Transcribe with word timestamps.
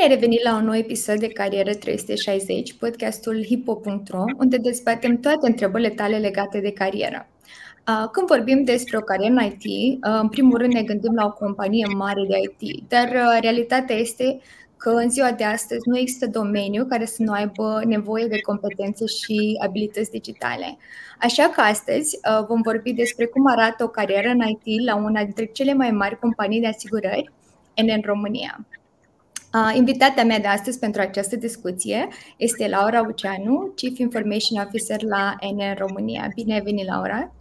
Bine 0.00 0.12
ai 0.12 0.18
revenit 0.18 0.42
la 0.42 0.56
un 0.56 0.64
nou 0.64 0.76
episod 0.76 1.18
de 1.18 1.28
Carieră 1.28 1.74
360, 1.74 2.72
podcastul 2.72 3.44
hipo.ro, 3.44 4.24
unde 4.38 4.56
dezbatem 4.56 5.20
toate 5.20 5.46
întrebările 5.46 5.88
tale 5.88 6.16
legate 6.16 6.60
de 6.60 6.72
carieră. 6.72 7.28
Când 8.12 8.26
vorbim 8.26 8.64
despre 8.64 8.96
o 8.96 9.00
carieră 9.00 9.34
în 9.34 9.44
IT, 9.44 9.98
în 10.00 10.28
primul 10.28 10.58
rând 10.58 10.72
ne 10.72 10.82
gândim 10.82 11.14
la 11.14 11.26
o 11.26 11.32
companie 11.32 11.86
mare 11.96 12.26
de 12.28 12.36
IT, 12.42 12.88
dar 12.88 13.08
realitatea 13.40 13.96
este 13.96 14.40
că 14.76 14.90
în 14.90 15.10
ziua 15.10 15.32
de 15.32 15.44
astăzi 15.44 15.80
nu 15.84 15.98
există 15.98 16.26
domeniu 16.26 16.84
care 16.84 17.04
să 17.04 17.22
nu 17.22 17.32
aibă 17.32 17.82
nevoie 17.86 18.26
de 18.26 18.40
competențe 18.40 19.04
și 19.06 19.58
abilități 19.62 20.10
digitale. 20.10 20.78
Așa 21.20 21.48
că 21.48 21.60
astăzi 21.60 22.18
vom 22.48 22.60
vorbi 22.60 22.92
despre 22.92 23.24
cum 23.26 23.46
arată 23.46 23.84
o 23.84 23.88
carieră 23.88 24.28
în 24.28 24.40
IT 24.48 24.84
la 24.84 24.96
una 24.96 25.22
dintre 25.22 25.44
cele 25.44 25.74
mai 25.74 25.90
mari 25.90 26.18
companii 26.18 26.60
de 26.60 26.66
asigurări, 26.66 27.32
în 27.74 28.00
România. 28.04 28.66
Invitatea 29.74 30.24
mea 30.24 30.38
de 30.38 30.46
astăzi 30.46 30.78
pentru 30.78 31.00
această 31.00 31.36
discuție 31.36 32.08
este 32.36 32.68
Laura 32.68 33.00
Uceanu, 33.00 33.72
Chief 33.74 33.98
Information 33.98 34.64
Officer 34.66 35.02
la 35.02 35.36
NN 35.52 35.74
România. 35.74 36.30
Bine 36.34 36.54
ai 36.54 36.60
venit, 36.60 36.86
Laura! 36.86 37.32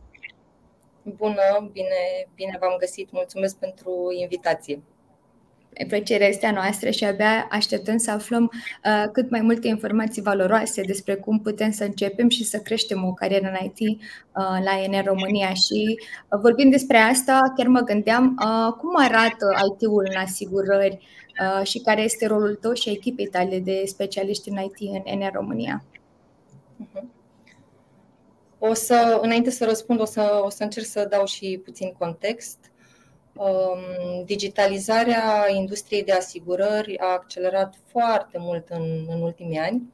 Bună, 1.02 1.70
bine, 1.72 2.28
bine 2.36 2.58
v-am 2.60 2.76
găsit. 2.80 3.12
Mulțumesc 3.12 3.58
pentru 3.58 4.08
invitație. 4.22 4.82
Plăcerea 5.88 6.28
este 6.28 6.46
a 6.46 6.52
noastră 6.52 6.90
și 6.90 7.06
abia 7.06 7.48
așteptăm 7.52 7.98
să 7.98 8.12
aflăm 8.12 8.52
uh, 8.86 9.10
cât 9.12 9.30
mai 9.30 9.42
multe 9.42 9.68
informații 9.68 10.22
valoroase 10.22 10.82
despre 10.82 11.16
cum 11.16 11.40
putem 11.40 11.72
să 11.72 11.84
începem 11.84 12.30
și 12.30 12.44
să 12.44 12.58
creștem 12.58 13.06
o 13.06 13.14
carieră 13.14 13.48
în 13.60 13.66
IT 13.66 14.00
uh, 14.00 14.00
la 14.64 14.84
EN 14.84 15.04
România. 15.04 15.54
Și 15.54 16.00
uh, 16.30 16.40
vorbind 16.42 16.72
despre 16.72 16.98
asta, 16.98 17.54
chiar 17.56 17.68
mă 17.68 17.80
gândeam 17.80 18.38
uh, 18.44 18.74
cum 18.74 18.96
arată 18.96 19.48
IT-ul 19.72 20.08
în 20.10 20.22
asigurări 20.22 21.00
uh, 21.40 21.66
și 21.66 21.80
care 21.80 22.02
este 22.02 22.28
rolul 22.28 22.56
tău 22.56 22.74
și 22.74 22.90
echipei 22.90 23.28
tale 23.28 23.60
de 23.60 23.84
specialiști 23.86 24.50
în 24.50 24.58
IT 24.58 24.90
în 24.90 25.02
EN 25.22 25.30
România. 25.34 25.84
Uh-huh. 26.84 27.04
O 28.60 28.74
să, 28.74 29.20
înainte 29.22 29.50
să 29.50 29.66
răspund, 29.66 30.00
o 30.00 30.06
să, 30.06 30.42
o 30.44 30.50
să 30.50 30.64
încerc 30.64 30.86
să 30.86 31.08
dau 31.10 31.26
și 31.26 31.62
puțin 31.64 31.94
context. 31.98 32.69
Um, 33.40 34.24
digitalizarea 34.26 35.46
industriei 35.50 36.04
de 36.04 36.12
asigurări 36.12 36.98
a 36.98 37.06
accelerat 37.06 37.74
foarte 37.86 38.38
mult 38.40 38.68
în, 38.70 39.06
în 39.10 39.22
ultimii 39.22 39.58
ani. 39.58 39.94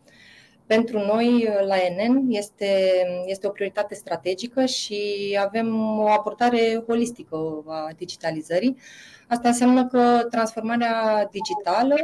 Pentru 0.66 1.00
noi, 1.00 1.48
la 1.66 1.76
NN, 1.76 2.26
este, 2.30 2.92
este 3.26 3.48
o 3.48 3.50
prioritate 3.50 3.96
strategică 3.96 4.66
și 4.66 5.38
avem 5.42 6.00
o 6.00 6.08
abordare 6.08 6.84
holistică 6.88 7.64
a 7.68 7.90
digitalizării. 7.98 8.78
Asta 9.28 9.48
înseamnă 9.48 9.88
că 9.88 10.28
transformarea 10.30 11.28
digitală 11.32 11.96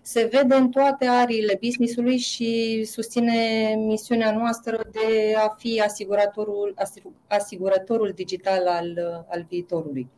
se 0.00 0.28
vede 0.32 0.54
în 0.54 0.70
toate 0.70 1.06
ariile 1.06 1.58
businessului 1.60 2.16
și 2.16 2.82
susține 2.84 3.74
misiunea 3.78 4.36
noastră 4.36 4.80
de 4.92 5.34
a 5.36 5.54
fi 5.58 5.80
asiguratorul, 5.80 6.74
asigurătorul 7.28 8.12
digital 8.14 8.66
al, 8.66 9.24
al 9.28 9.46
viitorului. 9.48 10.08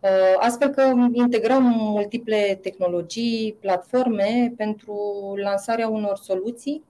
Uh, 0.00 0.34
astfel 0.38 0.68
că 0.68 0.92
integrăm 1.12 1.62
multiple 1.62 2.58
tehnologii, 2.62 3.56
platforme 3.60 4.52
pentru 4.56 4.94
lansarea 5.42 5.88
unor 5.88 6.16
soluții 6.16 6.84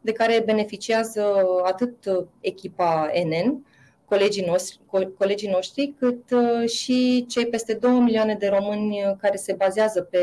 de 0.00 0.12
care 0.12 0.42
beneficiază 0.44 1.46
atât 1.64 1.94
echipa 2.40 3.10
NN, 3.24 3.66
colegii 4.04 4.44
noștri, 4.46 4.80
colegii 5.18 5.50
noștri 5.50 5.94
cât 5.98 6.30
uh, 6.30 6.68
și 6.68 7.24
cei 7.28 7.46
peste 7.46 7.74
2 7.74 7.90
milioane 7.90 8.34
de 8.34 8.48
români 8.48 9.16
care 9.20 9.36
se 9.36 9.52
bazează 9.52 10.00
pe, 10.00 10.20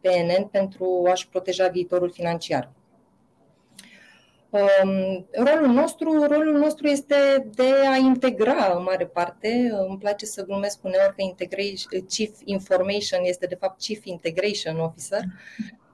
pe 0.00 0.10
NN 0.10 0.44
pentru 0.44 1.06
a-și 1.10 1.28
proteja 1.28 1.68
viitorul 1.68 2.10
financiar. 2.10 2.70
Um, 4.56 5.26
rolul 5.32 5.74
nostru, 5.74 6.26
rolul 6.26 6.58
nostru 6.58 6.86
este 6.86 7.48
de 7.54 7.72
a 7.92 7.96
integra 7.96 8.74
în 8.76 8.82
mare 8.82 9.06
parte. 9.06 9.70
Îmi 9.88 9.98
place 9.98 10.26
să 10.26 10.44
glumesc 10.44 10.84
uneori 10.84 11.34
că 11.88 11.96
Chief 12.08 12.30
Information 12.44 13.20
este 13.22 13.46
de 13.46 13.54
fapt 13.54 13.80
Chief 13.80 14.04
Integration 14.04 14.78
Officer. 14.78 15.20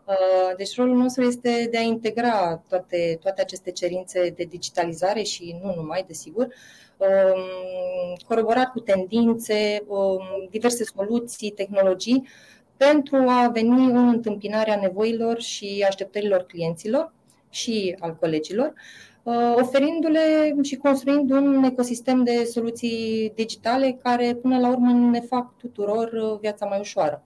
Uh, 0.04 0.56
deci 0.56 0.76
rolul 0.76 0.96
nostru 0.96 1.22
este 1.22 1.68
de 1.70 1.78
a 1.78 1.80
integra 1.80 2.62
toate, 2.68 3.18
toate 3.20 3.40
aceste 3.40 3.70
cerințe 3.70 4.30
de 4.36 4.44
digitalizare 4.44 5.22
și 5.22 5.58
nu 5.62 5.74
numai, 5.74 6.04
desigur, 6.06 6.48
um, 6.96 8.16
coroborat 8.26 8.70
cu 8.70 8.80
tendințe, 8.80 9.82
um, 9.86 10.22
diverse 10.50 10.84
soluții, 10.84 11.50
tehnologii, 11.50 12.28
pentru 12.76 13.16
a 13.16 13.48
veni 13.52 13.84
în 13.84 14.08
întâmpinarea 14.08 14.76
nevoilor 14.76 15.40
și 15.40 15.84
așteptărilor 15.88 16.42
clienților 16.42 17.12
și 17.52 17.96
al 17.98 18.16
colegilor, 18.20 18.72
uh, 19.22 19.54
oferindu-le 19.56 20.54
și 20.62 20.76
construind 20.76 21.30
un 21.30 21.62
ecosistem 21.62 22.24
de 22.24 22.44
soluții 22.44 23.32
digitale 23.34 23.98
care 24.02 24.34
până 24.34 24.58
la 24.58 24.68
urmă 24.68 24.92
ne 24.92 25.20
fac 25.20 25.56
tuturor 25.56 26.12
uh, 26.12 26.38
viața 26.40 26.66
mai 26.66 26.80
ușoară. 26.80 27.22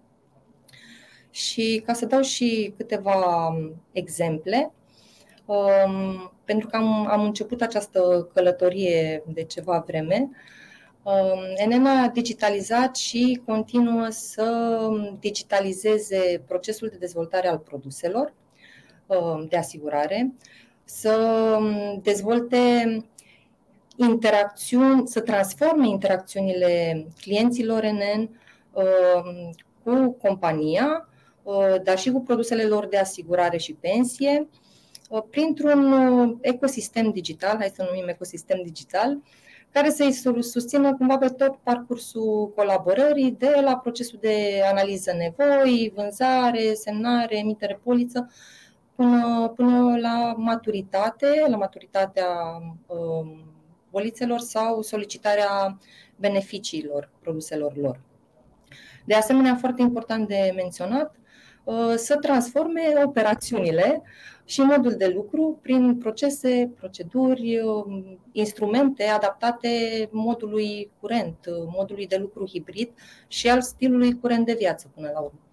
Și 1.31 1.83
ca 1.87 1.93
să 1.93 2.07
dau 2.07 2.21
și 2.21 2.75
câteva 2.77 3.47
um, 3.47 3.75
exemple, 3.93 4.73
um, 5.47 6.33
pentru 6.45 6.69
că 6.69 6.77
am, 6.77 7.07
am 7.07 7.23
început 7.23 7.63
această 7.63 8.29
călătorie 8.35 9.23
de 9.27 9.43
ceva 9.45 9.85
vreme, 9.87 10.31
NN 11.67 11.73
um, 11.73 11.87
a 11.87 12.09
digitalizat 12.09 12.97
și 12.97 13.41
continuă 13.45 14.07
să 14.09 14.79
digitalizeze 15.21 16.43
procesul 16.47 16.89
de 16.89 16.97
dezvoltare 16.97 17.49
al 17.49 17.59
produselor, 17.59 18.33
Um, 18.33 18.46
de 19.49 19.57
asigurare, 19.57 20.35
să 20.85 21.13
um, 21.59 22.01
dezvolte 22.03 22.59
interacțiuni, 23.97 25.09
să 25.09 25.21
transforme 25.21 25.89
interacțiunile 25.89 27.07
clienților 27.21 27.83
NN 27.83 28.31
um, 28.73 29.55
cu 29.83 30.11
compania, 30.23 31.09
uh, 31.43 31.75
dar 31.83 31.99
și 31.99 32.11
cu 32.11 32.21
produsele 32.21 32.63
lor 32.63 32.87
de 32.87 32.99
asigurare 32.99 33.57
și 33.57 33.73
pensie, 33.73 34.49
uh, 35.09 35.23
printr-un 35.31 35.93
uh, 35.93 36.37
ecosistem 36.41 37.11
digital, 37.11 37.57
hai 37.57 37.73
să 37.75 37.87
numim 37.91 38.09
ecosistem 38.09 38.61
digital, 38.65 39.19
care 39.73 39.91
să-i 39.91 40.13
susțină 40.41 40.95
cumva 40.95 41.19
pe 41.19 41.29
tot 41.29 41.57
parcursul 41.63 42.53
colaborării, 42.55 43.37
de 43.39 43.61
la 43.65 43.77
procesul 43.77 44.19
de 44.23 44.61
analiză 44.71 45.13
nevoi, 45.17 45.93
vânzare, 45.95 46.75
semnare, 46.75 47.39
emitere 47.39 47.81
poliță, 47.83 48.31
până, 48.97 49.53
până 49.57 49.97
la 49.99 50.35
maturitate, 50.37 51.45
la 51.49 51.57
maturitatea 51.57 52.29
um, 52.87 53.55
polițelor 53.91 54.39
sau 54.39 54.83
solicitarea 54.83 55.79
beneficiilor 56.17 57.11
produselor 57.21 57.77
lor. 57.77 58.01
De 59.05 59.15
asemenea, 59.15 59.57
foarte 59.57 59.83
important 59.83 60.29
de 60.29 60.53
menționat, 60.55 61.15
uh, 61.65 61.95
să 61.97 62.17
transforme 62.17 62.81
operațiunile 63.05 64.03
și 64.45 64.61
modul 64.61 64.93
de 64.93 65.07
lucru 65.07 65.59
prin 65.63 65.99
procese, 65.99 66.73
proceduri, 66.77 67.61
um, 67.61 68.19
instrumente 68.33 69.05
adaptate 69.05 69.69
modului 70.13 70.91
curent, 71.01 71.39
modului 71.77 72.07
de 72.07 72.17
lucru 72.17 72.47
hibrid 72.47 72.91
și 73.29 73.49
al 73.49 73.61
stilului 73.61 74.19
curent 74.21 74.47
de 74.47 74.55
viață 74.59 74.91
până 74.95 75.11
la 75.13 75.21
urmă. 75.21 75.46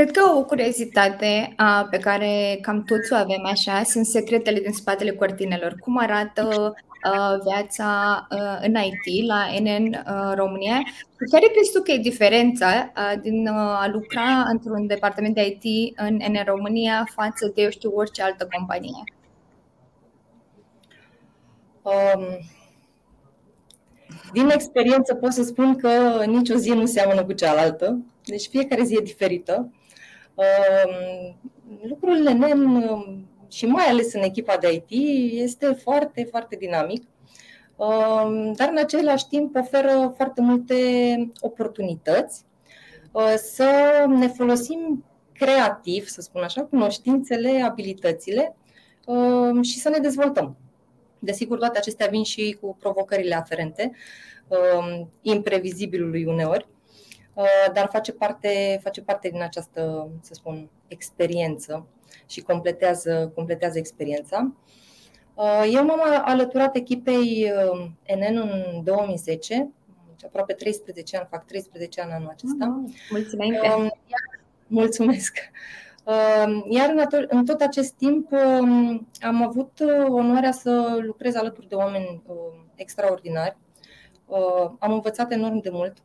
Cred 0.00 0.16
că 0.16 0.32
o 0.36 0.44
curiozitate 0.44 1.52
a, 1.56 1.86
pe 1.90 1.98
care 1.98 2.58
cam 2.62 2.82
toți 2.82 3.12
o 3.12 3.16
avem 3.16 3.44
așa 3.44 3.82
sunt 3.82 4.06
secretele 4.06 4.60
din 4.60 4.72
spatele 4.72 5.10
cortinelor. 5.10 5.74
Cum 5.80 5.98
arată 5.98 6.74
a, 7.00 7.38
viața 7.44 7.86
a, 8.28 8.58
în 8.62 8.74
IT 8.74 9.26
la 9.26 9.46
NN 9.60 10.02
a, 10.04 10.34
România 10.34 10.78
și 10.94 11.30
care 11.30 11.46
crezi 11.52 11.72
tu 11.72 11.82
că 11.82 11.90
e 11.90 11.98
diferența 11.98 12.90
a, 12.94 13.16
din 13.16 13.48
a 13.48 13.88
lucra 13.92 14.44
într-un 14.50 14.86
departament 14.86 15.34
de 15.34 15.58
IT 15.60 15.98
în 15.98 16.14
NN 16.14 16.42
România 16.44 17.08
față 17.14 17.52
de, 17.54 17.62
eu 17.62 17.70
știu, 17.70 17.92
orice 17.94 18.22
altă 18.22 18.48
companie? 18.56 19.04
Um, 21.82 22.24
din 24.32 24.48
experiență 24.48 25.14
pot 25.14 25.32
să 25.32 25.42
spun 25.42 25.76
că 25.76 26.24
nicio 26.26 26.54
zi 26.54 26.70
nu 26.70 26.86
seamănă 26.86 27.24
cu 27.24 27.32
cealaltă, 27.32 27.98
deci 28.24 28.48
fiecare 28.48 28.82
zi 28.82 28.94
e 28.94 29.00
diferită. 29.00 29.70
Ehm, 30.40 31.36
lucrurile 31.88 32.32
NEM 32.32 32.84
și 33.48 33.66
mai 33.66 33.84
ales 33.84 34.12
în 34.12 34.22
echipa 34.22 34.56
de 34.56 34.72
IT 34.72 34.90
este 35.42 35.66
foarte, 35.72 36.24
foarte 36.30 36.56
dinamic, 36.56 37.02
ehm, 37.78 38.52
dar 38.52 38.68
în 38.70 38.78
același 38.78 39.28
timp 39.28 39.56
oferă 39.56 40.12
foarte 40.16 40.40
multe 40.40 40.74
oportunități. 41.40 42.44
Eh, 43.14 43.34
să 43.36 43.70
ne 44.08 44.28
folosim 44.28 45.04
creativ, 45.32 46.06
să 46.06 46.20
spun 46.20 46.42
așa, 46.42 46.62
cunoștințele, 46.62 47.62
abilitățile 47.62 48.56
ehm, 49.06 49.62
și 49.62 49.78
să 49.78 49.88
ne 49.88 49.98
dezvoltăm. 49.98 50.56
Desigur, 51.18 51.58
toate 51.58 51.78
acestea 51.78 52.06
vin 52.06 52.22
și 52.22 52.58
cu 52.60 52.76
provocările 52.80 53.34
aferente, 53.34 53.92
imprevizibilului 55.22 56.24
uneori, 56.24 56.66
dar 57.72 57.88
face 57.90 58.12
parte, 58.12 58.80
face 58.82 59.02
parte 59.02 59.28
din 59.28 59.42
această, 59.42 60.10
să 60.20 60.34
spun, 60.34 60.70
experiență 60.88 61.86
și 62.26 62.40
completează, 62.40 63.32
completează 63.34 63.78
experiența. 63.78 64.52
Eu 65.72 65.84
m-am 65.84 66.00
alăturat 66.24 66.76
echipei 66.76 67.52
NN 68.16 68.36
în 68.36 68.84
2010, 68.84 69.54
deci 70.08 70.24
aproape 70.24 70.52
13 70.52 71.16
ani, 71.16 71.26
fac 71.30 71.44
13 71.44 72.00
ani 72.00 72.12
anul 72.12 72.28
acesta. 72.28 72.84
Mulțumesc! 73.10 73.60
Mulțumesc! 74.66 75.38
Iar 76.68 77.10
în 77.28 77.44
tot 77.44 77.60
acest 77.60 77.92
timp 77.92 78.32
am 79.20 79.42
avut 79.42 79.80
onoarea 80.08 80.52
să 80.52 80.98
lucrez 81.00 81.34
alături 81.34 81.68
de 81.68 81.74
oameni 81.74 82.22
extraordinari. 82.74 83.56
Am 84.78 84.92
învățat 84.92 85.32
enorm 85.32 85.60
de 85.60 85.70
mult 85.72 85.98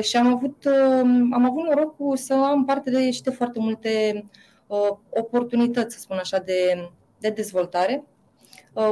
și 0.00 0.16
am 0.16 0.26
avut, 0.26 0.66
am 1.32 1.44
avut 1.44 1.64
norocul 1.64 2.16
să 2.16 2.34
am 2.34 2.64
parte 2.64 2.90
de 2.90 2.98
niște 2.98 3.30
foarte 3.30 3.58
multe 3.58 4.24
oportunități, 5.10 5.94
să 5.94 6.00
spun 6.00 6.16
așa, 6.16 6.38
de, 6.38 6.90
de 7.18 7.30
dezvoltare. 7.30 8.04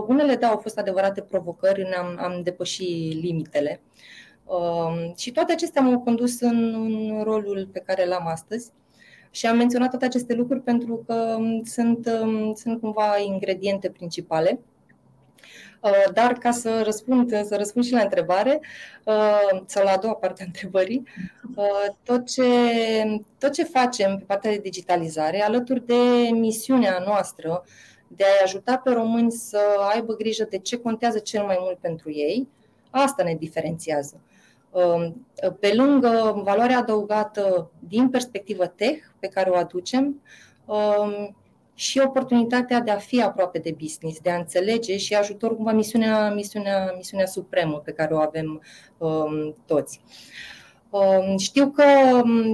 Unele, 0.06 0.35
da, 0.35 0.49
au 0.49 0.56
fost 0.56 0.79
adevărate 0.79 1.20
provocări, 1.20 1.94
am, 1.94 2.19
am 2.20 2.40
depășit 2.43 3.23
limitele. 3.23 3.81
Și 5.17 5.32
toate 5.32 5.52
acestea 5.52 5.82
m-au 5.82 6.00
condus 6.00 6.40
în, 6.40 6.75
în 6.75 7.23
rolul 7.23 7.69
pe 7.73 7.79
care 7.79 8.06
l-am 8.06 8.26
astăzi. 8.26 8.70
Și 9.31 9.46
am 9.46 9.56
menționat 9.56 9.91
toate 9.91 10.05
aceste 10.05 10.34
lucruri 10.34 10.61
pentru 10.61 11.05
că 11.06 11.37
um, 11.38 11.64
sunt, 11.64 12.11
um, 12.23 12.55
sunt 12.55 12.81
cumva 12.81 13.19
ingrediente 13.19 13.91
principale. 13.91 14.61
Uh, 15.80 16.12
dar 16.12 16.32
ca 16.32 16.50
să 16.50 16.82
răspund, 16.84 17.44
să 17.44 17.56
răspund 17.56 17.84
și 17.84 17.92
la 17.92 18.00
întrebare, 18.00 18.60
uh, 19.04 19.60
sau 19.66 19.84
la 19.84 19.90
a 19.90 19.96
doua 19.96 20.14
parte 20.14 20.42
a 20.42 20.46
întrebării, 20.46 21.02
uh, 21.56 21.94
tot 22.02 22.26
ce, 22.26 22.42
tot 23.38 23.52
ce 23.52 23.64
facem 23.64 24.16
pe 24.16 24.25
partea 24.26 24.50
de 24.50 24.58
digitalizare, 24.58 25.42
alături 25.42 25.86
de 25.86 26.28
misiunea 26.32 27.02
noastră 27.06 27.64
de 28.08 28.25
a 28.25 28.42
ajuta 28.42 28.76
pe 28.76 28.90
români 28.90 29.30
să 29.30 29.60
aibă 29.92 30.14
grijă 30.14 30.46
de 30.50 30.58
ce 30.58 30.76
contează 30.76 31.19
cel 31.19 31.44
mai 31.44 31.56
mult 31.60 31.78
pentru 31.78 32.10
ei, 32.10 32.48
asta 32.90 33.22
ne 33.22 33.34
diferențiază. 33.34 34.20
Um, 34.70 35.26
pe 35.60 35.74
lângă 35.74 36.40
valoarea 36.44 36.78
adăugată 36.78 37.70
din 37.88 38.08
perspectivă 38.08 38.66
tech 38.66 39.04
pe 39.19 39.26
care 39.26 39.50
o 39.50 39.56
aducem, 39.56 40.22
um, 40.64 41.36
și 41.78 41.98
oportunitatea 42.04 42.80
de 42.80 42.90
a 42.90 42.96
fi 42.96 43.22
aproape 43.22 43.58
de 43.58 43.75
business, 43.78 44.20
de 44.20 44.30
a 44.30 44.36
înțelege 44.36 44.96
și 44.96 45.14
ajutor 45.14 45.54
cumva 45.54 45.72
misiunea, 45.72 46.30
misiunea, 46.30 46.92
misiunea 46.96 47.26
supremă 47.26 47.78
pe 47.78 47.92
care 47.92 48.14
o 48.14 48.19
avem 48.19 48.62
um, 48.98 49.56
toți. 49.66 50.00
Um, 50.90 51.36
știu 51.36 51.70
că 51.70 51.84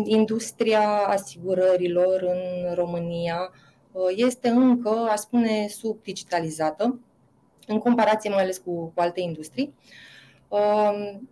industria 0.04 0.88
asigurărilor 0.88 2.20
în 2.22 2.74
România 2.74 3.50
uh, 3.92 4.02
este 4.16 4.48
încă, 4.48 5.06
a 5.10 5.16
spune, 5.16 5.68
subdigitalizată, 5.68 7.00
în 7.66 7.78
comparație 7.78 8.30
mai 8.30 8.42
ales 8.42 8.58
cu, 8.58 8.92
cu 8.94 9.00
alte 9.00 9.20
industrii. 9.20 9.74
Um, 10.48 11.28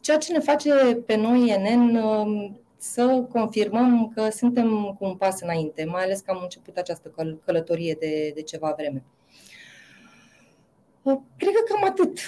ceea 0.00 0.18
ce 0.18 0.32
ne 0.32 0.38
face 0.38 0.72
pe 1.06 1.16
noi, 1.16 1.48
ENN, 1.48 1.96
um, 1.96 2.60
să 2.92 3.26
confirmăm 3.32 4.12
că 4.14 4.28
suntem 4.30 4.96
cu 4.98 5.04
un 5.04 5.14
pas 5.14 5.40
înainte, 5.40 5.84
mai 5.84 6.02
ales 6.02 6.20
că 6.20 6.30
am 6.30 6.38
început 6.42 6.76
această 6.76 7.12
călătorie 7.44 7.96
de, 8.00 8.32
de 8.34 8.42
ceva 8.42 8.74
vreme. 8.76 9.04
Uh, 11.02 11.18
cred 11.36 11.52
că 11.52 11.72
cam 11.72 11.84
atât. 11.84 12.18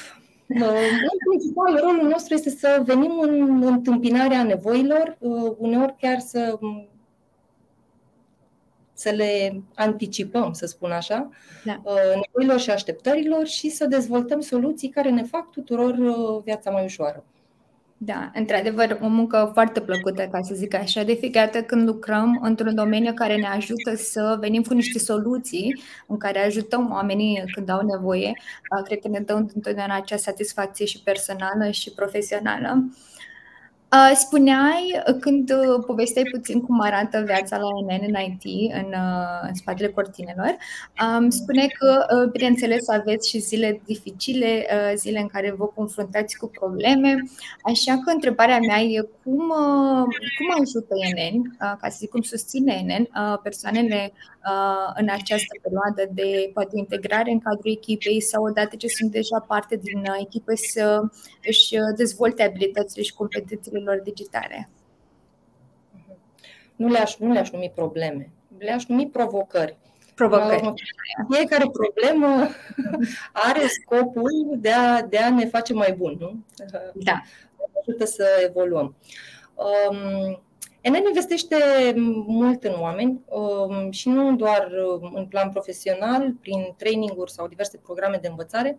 Uh, 0.49 0.65
în 1.13 1.19
principal, 1.29 1.77
rolul 1.77 2.09
nostru 2.09 2.35
este 2.35 2.51
să 2.51 2.83
venim 2.85 3.19
în 3.19 3.63
întâmpinarea 3.63 4.43
nevoilor, 4.43 5.17
uh, 5.19 5.53
uneori 5.59 5.95
chiar 6.01 6.19
să, 6.19 6.59
să 8.93 9.11
le 9.11 9.63
anticipăm, 9.75 10.53
să 10.53 10.67
spun 10.67 10.91
așa, 10.91 11.29
da. 11.65 11.83
nevoilor 12.25 12.61
și 12.61 12.71
așteptărilor 12.71 13.47
și 13.47 13.69
să 13.71 13.87
dezvoltăm 13.87 14.41
soluții 14.41 14.89
care 14.89 15.11
ne 15.11 15.23
fac 15.23 15.51
tuturor 15.51 15.95
viața 16.45 16.71
mai 16.71 16.85
ușoară. 16.85 17.25
Da, 18.01 18.31
într-adevăr, 18.35 18.99
o 19.03 19.09
muncă 19.09 19.51
foarte 19.53 19.81
plăcută, 19.81 20.29
ca 20.31 20.41
să 20.43 20.55
zic 20.55 20.75
așa, 20.75 21.03
de 21.03 21.15
fiecare 21.15 21.51
dată 21.53 21.65
când 21.65 21.87
lucrăm 21.87 22.39
într-un 22.43 22.75
domeniu 22.75 23.13
care 23.15 23.37
ne 23.37 23.47
ajută 23.47 23.95
să 23.97 24.37
venim 24.41 24.63
cu 24.63 24.75
niște 24.75 24.99
soluții 24.99 25.83
în 26.07 26.17
care 26.17 26.45
ajutăm 26.45 26.91
oamenii 26.93 27.43
când 27.53 27.69
au 27.69 27.81
nevoie, 27.87 28.33
cred 28.85 28.99
că 28.99 29.09
ne 29.09 29.21
dă 29.21 29.33
întotdeauna 29.33 29.97
acea 29.97 30.17
satisfacție 30.17 30.87
și 30.87 31.03
personală 31.03 31.71
și 31.71 31.93
profesională. 31.93 32.89
Uh, 33.93 34.11
spuneai, 34.15 35.03
uh, 35.09 35.15
când 35.21 35.51
uh, 35.51 35.85
povesteai 35.87 36.25
puțin 36.31 36.61
cum 36.61 36.81
arată 36.81 37.23
viața 37.27 37.57
la 37.57 37.69
NN 37.81 38.05
în 38.07 38.21
IT, 38.21 38.73
în, 38.75 38.95
în 39.43 39.55
spatele 39.55 39.89
cortinelor, 39.89 40.57
um, 41.19 41.31
spune 41.31 41.67
că, 41.67 42.07
bineînțeles, 42.33 42.89
aveți 42.89 43.29
și 43.29 43.39
zile 43.39 43.81
dificile, 43.87 44.67
zile 44.95 45.19
în 45.21 45.27
care 45.27 45.55
vă 45.57 45.67
confruntați 45.67 46.37
cu 46.37 46.47
probleme, 46.47 47.15
așa 47.63 48.01
că 48.05 48.11
întrebarea 48.11 48.59
mea 48.59 48.81
e 48.81 49.09
cum, 49.23 49.53
cum 50.37 50.61
ajută 50.61 50.95
NN, 51.17 51.57
ca 51.59 51.89
să 51.89 51.97
zic 51.99 52.11
cum 52.11 52.23
susține 52.23 52.85
NN, 52.87 53.09
persoanele 53.43 54.13
în 54.95 55.09
această 55.09 55.59
perioadă 55.63 56.13
de 56.13 56.51
poate 56.53 56.79
integrare 56.79 57.31
în 57.31 57.39
cadrul 57.39 57.73
echipei 57.73 58.21
sau 58.21 58.45
odată 58.45 58.77
ce 58.77 58.87
sunt 58.89 59.11
deja 59.11 59.41
parte 59.41 59.77
din 59.77 60.03
echipă 60.21 60.53
să 60.55 61.03
își 61.49 61.75
dezvolte 61.97 62.43
abilitățile 62.43 63.03
și 63.03 63.15
competențele 63.15 63.79
lor 63.79 64.01
digitale? 64.01 64.69
Nu 66.77 66.89
le-aș, 66.89 67.17
nu 67.17 67.33
le-aș 67.33 67.51
numi 67.51 67.73
probleme, 67.75 68.31
le-aș 68.59 68.87
numi 68.87 69.09
provocări. 69.09 69.77
Provocări. 70.15 70.73
Fiecare 71.31 71.65
problemă 71.73 72.49
are 73.49 73.67
scopul 73.67 74.57
de 74.57 74.71
a, 74.71 75.03
de 75.03 75.19
a 75.19 75.31
ne 75.31 75.47
face 75.47 75.73
mai 75.73 75.95
bun, 75.99 76.17
nu? 76.19 76.45
Da. 76.95 77.23
Ajută 77.81 78.05
să 78.05 78.25
evoluăm. 78.47 78.97
Um, 79.55 80.43
NN 80.83 81.07
investește 81.07 81.57
mult 82.27 82.65
în 82.65 82.75
oameni 82.81 83.21
um, 83.29 83.91
și 83.91 84.09
nu 84.09 84.37
doar 84.37 84.69
um, 85.01 85.13
în 85.15 85.27
plan 85.27 85.51
profesional, 85.51 86.33
prin 86.41 86.75
training-uri 86.77 87.33
sau 87.33 87.49
diverse 87.49 87.77
programe 87.77 88.19
de 88.23 88.29
învățare, 88.29 88.79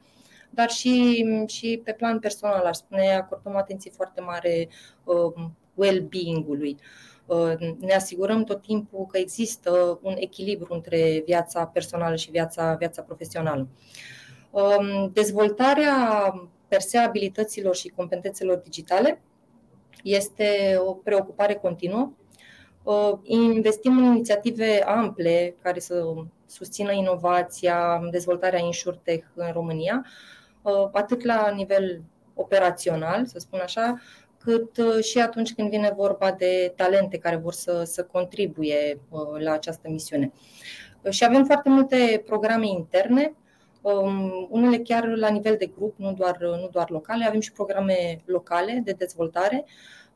dar 0.49 0.69
și, 0.69 1.25
și 1.47 1.81
pe 1.83 1.93
plan 1.93 2.19
personal, 2.19 2.65
aș 2.65 2.75
spune, 2.75 3.15
acordăm 3.15 3.55
atenție 3.55 3.91
foarte 3.91 4.21
mare 4.21 4.69
um, 5.03 5.55
well-being-ului. 5.73 6.77
Uh, 7.25 7.53
ne 7.79 7.93
asigurăm 7.93 8.43
tot 8.43 8.61
timpul 8.61 9.05
că 9.05 9.17
există 9.17 9.99
un 10.01 10.15
echilibru 10.17 10.73
între 10.73 11.23
viața 11.25 11.65
personală 11.65 12.15
și 12.15 12.31
viața, 12.31 12.73
viața 12.73 13.01
profesională. 13.01 13.67
Dezvoltarea 15.13 16.33
per 16.67 16.81
se 16.81 16.97
abilităților 16.97 17.75
și 17.75 17.87
competențelor 17.87 18.57
digitale 18.57 19.21
este 20.03 20.77
o 20.85 20.93
preocupare 20.93 21.53
continuă. 21.53 22.11
Uh, 22.83 23.13
investim 23.23 23.97
în 23.97 24.03
inițiative 24.03 24.83
ample 24.85 25.55
care 25.61 25.79
să 25.79 26.13
susțină 26.45 26.91
inovația, 26.91 28.01
dezvoltarea 28.11 28.59
InsurTech 28.59 29.25
în 29.33 29.51
România, 29.51 30.05
uh, 30.61 30.89
atât 30.91 31.23
la 31.23 31.49
nivel 31.49 32.01
operațional, 32.33 33.25
să 33.25 33.39
spun 33.39 33.59
așa, 33.59 34.01
cât 34.37 34.77
uh, 34.77 35.03
și 35.03 35.19
atunci 35.19 35.53
când 35.53 35.69
vine 35.69 35.93
vorba 35.95 36.31
de 36.31 36.73
talente 36.75 37.17
care 37.17 37.35
vor 37.35 37.53
să, 37.53 37.83
să 37.85 38.03
contribuie 38.03 38.99
la 39.37 39.51
această 39.51 39.89
misiune. 39.89 40.31
Și 41.09 41.25
avem 41.25 41.45
foarte 41.45 41.69
multe 41.69 42.23
programe 42.25 42.67
interne, 42.67 43.23
um, 43.23 43.39
unele 44.49 44.77
chiar 44.77 45.07
la 45.07 45.29
nivel 45.29 45.55
de 45.59 45.71
grup, 45.77 45.93
nu 45.97 46.13
doar, 46.13 46.37
nu 46.39 46.69
doar 46.71 46.89
locale, 46.89 47.25
avem 47.25 47.39
și 47.39 47.51
programe 47.51 48.21
locale 48.25 48.81
de 48.83 48.91
dezvoltare 48.91 49.65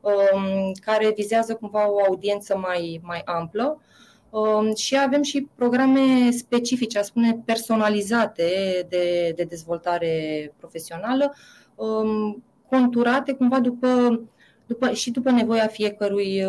um, 0.00 0.72
care 0.84 1.12
vizează 1.16 1.54
cumva 1.54 1.90
o 1.90 1.98
audiență 2.06 2.56
mai, 2.56 3.00
mai 3.02 3.22
amplă. 3.24 3.80
Um, 4.30 4.74
și 4.74 4.98
avem 4.98 5.22
și 5.22 5.48
programe 5.54 6.30
specifice, 6.30 6.98
a 6.98 7.02
spune 7.02 7.42
personalizate 7.44 8.46
de, 8.88 9.32
de 9.36 9.42
dezvoltare 9.42 10.52
profesională, 10.56 11.34
conturate 12.68 13.32
cumva 13.32 13.60
după, 13.60 14.20
după, 14.66 14.92
și 14.92 15.10
după 15.10 15.30
nevoia 15.30 15.66
fiecărui 15.66 16.44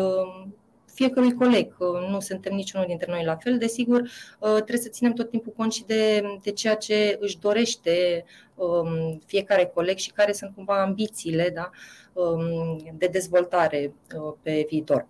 fiecărui 0.96 1.34
coleg. 1.34 1.76
Nu 2.10 2.20
suntem 2.20 2.54
niciunul 2.54 2.86
dintre 2.86 3.10
noi 3.10 3.24
la 3.24 3.36
fel. 3.36 3.58
Desigur, 3.58 4.00
uh, 4.00 4.54
trebuie 4.54 4.76
să 4.76 4.88
ținem 4.88 5.12
tot 5.12 5.30
timpul 5.30 5.52
cont 5.56 5.72
și 5.72 5.84
de, 5.84 6.22
de 6.42 6.50
ceea 6.50 6.74
ce 6.74 7.16
își 7.20 7.38
dorește 7.38 8.24
um, 8.54 9.20
fiecare 9.26 9.70
coleg 9.74 9.96
și 9.96 10.12
care 10.12 10.32
sunt 10.32 10.54
cumva 10.54 10.82
ambițiile 10.82 11.50
da, 11.54 11.70
um, 12.12 12.76
de 12.98 13.06
dezvoltare 13.06 13.94
uh, 14.16 14.34
pe 14.42 14.66
viitor. 14.68 15.06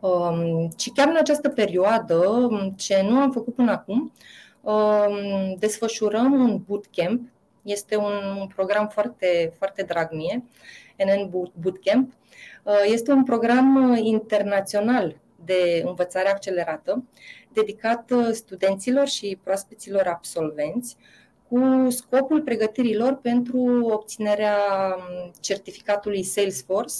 Um, 0.00 0.70
și 0.78 0.90
chiar 0.90 1.08
în 1.08 1.16
această 1.16 1.48
perioadă, 1.48 2.48
ce 2.76 3.06
nu 3.08 3.16
am 3.16 3.30
făcut 3.30 3.54
până 3.54 3.70
acum, 3.70 4.12
desfășurăm 5.58 6.32
un 6.32 6.62
bootcamp. 6.66 7.28
Este 7.62 7.96
un, 7.96 8.12
un 8.38 8.46
program 8.46 8.88
foarte, 8.88 9.52
foarte 9.58 9.82
drag 9.82 10.12
mie 10.12 10.44
NN 11.04 11.30
Bootcamp. 11.60 12.12
Este 12.84 13.12
un 13.12 13.24
program 13.24 13.96
internațional 14.02 15.16
de 15.44 15.82
învățare 15.86 16.28
accelerată 16.28 17.04
dedicat 17.52 18.12
studenților 18.32 19.06
și 19.06 19.38
proaspeților 19.42 20.06
absolvenți 20.06 20.96
cu 21.48 21.86
scopul 21.88 22.42
pregătirii 22.42 22.96
lor 22.96 23.14
pentru 23.14 23.84
obținerea 23.84 24.56
certificatului 25.40 26.22
Salesforce 26.22 26.94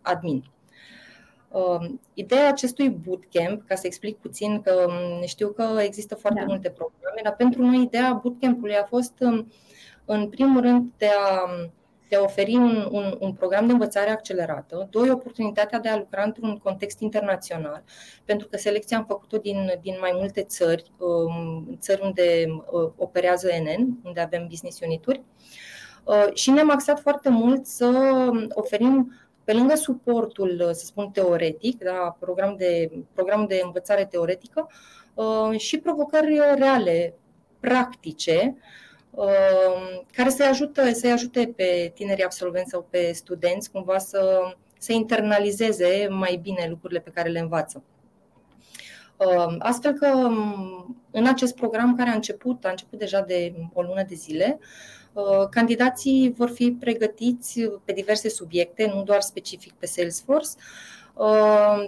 Admin. 0.00 0.44
Um, 1.48 2.00
ideea 2.14 2.48
acestui 2.48 2.90
bootcamp, 2.90 3.66
ca 3.66 3.74
să 3.74 3.86
explic 3.86 4.16
puțin, 4.16 4.60
că 4.60 4.86
um, 4.88 5.26
știu 5.26 5.48
că 5.48 5.78
există 5.80 6.14
foarte 6.14 6.40
da. 6.40 6.46
multe 6.46 6.70
programe, 6.70 7.20
dar 7.22 7.34
pentru 7.36 7.62
noi 7.62 7.82
ideea 7.82 8.20
bootcampului 8.22 8.76
a 8.76 8.84
fost, 8.84 9.12
um, 9.18 9.52
în 10.04 10.28
primul 10.28 10.60
rând, 10.60 10.90
de 10.96 11.06
a, 11.06 11.48
de 12.12 12.18
a 12.18 12.22
oferi 12.22 12.54
un, 12.54 12.88
un, 12.90 13.16
un 13.18 13.32
program 13.32 13.66
de 13.66 13.72
învățare 13.72 14.10
accelerată, 14.10 14.88
doi, 14.90 15.10
oportunitatea 15.10 15.78
de 15.78 15.88
a 15.88 15.96
lucra 15.96 16.22
într-un 16.22 16.56
context 16.56 17.00
internațional, 17.00 17.82
pentru 18.24 18.48
că 18.48 18.56
selecția 18.56 18.96
am 18.96 19.04
făcut-o 19.04 19.38
din, 19.38 19.78
din 19.80 19.96
mai 20.00 20.10
multe 20.14 20.42
țări, 20.42 20.92
țări 21.78 22.00
unde 22.02 22.44
uh, 22.48 22.90
operează 22.96 23.48
NN, 23.62 23.98
unde 24.04 24.20
avem 24.20 24.46
business 24.48 24.80
unituri, 24.80 25.22
uh, 26.04 26.26
și 26.34 26.50
ne-am 26.50 26.70
axat 26.70 27.00
foarte 27.00 27.28
mult 27.28 27.66
să 27.66 27.90
oferim 28.54 29.12
pe 29.44 29.52
lângă 29.52 29.74
suportul, 29.74 30.70
să 30.72 30.84
spun, 30.84 31.10
teoretic, 31.10 31.84
da, 31.84 32.16
program 32.18 32.54
de, 32.56 32.90
program 33.14 33.46
de 33.46 33.60
învățare 33.64 34.04
teoretică, 34.04 34.70
uh, 35.14 35.58
și 35.58 35.78
provocări 35.78 36.40
reale, 36.56 37.14
practice, 37.60 38.56
uh, 38.56 38.62
care 40.12 40.28
să-i 40.28 40.46
ajute, 40.46 40.92
să 40.92 41.08
ajute 41.08 41.52
pe 41.56 41.92
tinerii 41.94 42.24
absolvenți 42.24 42.70
sau 42.70 42.86
pe 42.90 43.12
studenți 43.12 43.70
cumva 43.70 43.98
să, 43.98 44.40
să 44.78 44.92
internalizeze 44.92 46.08
mai 46.10 46.38
bine 46.42 46.66
lucrurile 46.68 47.00
pe 47.00 47.10
care 47.10 47.28
le 47.28 47.38
învață. 47.38 47.82
Uh, 49.16 49.54
astfel 49.58 49.92
că 49.92 50.06
um, 50.14 50.96
în 51.10 51.26
acest 51.26 51.54
program 51.54 51.96
care 51.96 52.10
a 52.10 52.14
început, 52.14 52.64
a 52.64 52.70
început 52.70 52.98
deja 52.98 53.20
de 53.20 53.54
o 53.72 53.82
lună 53.82 54.04
de 54.08 54.14
zile, 54.14 54.58
Uh, 55.12 55.48
candidații 55.50 56.32
vor 56.36 56.50
fi 56.50 56.76
pregătiți 56.80 57.60
pe 57.84 57.92
diverse 57.92 58.28
subiecte, 58.28 58.92
nu 58.94 59.02
doar 59.02 59.20
specific 59.20 59.72
pe 59.72 59.86
Salesforce, 59.86 60.48
uh, 60.48 60.62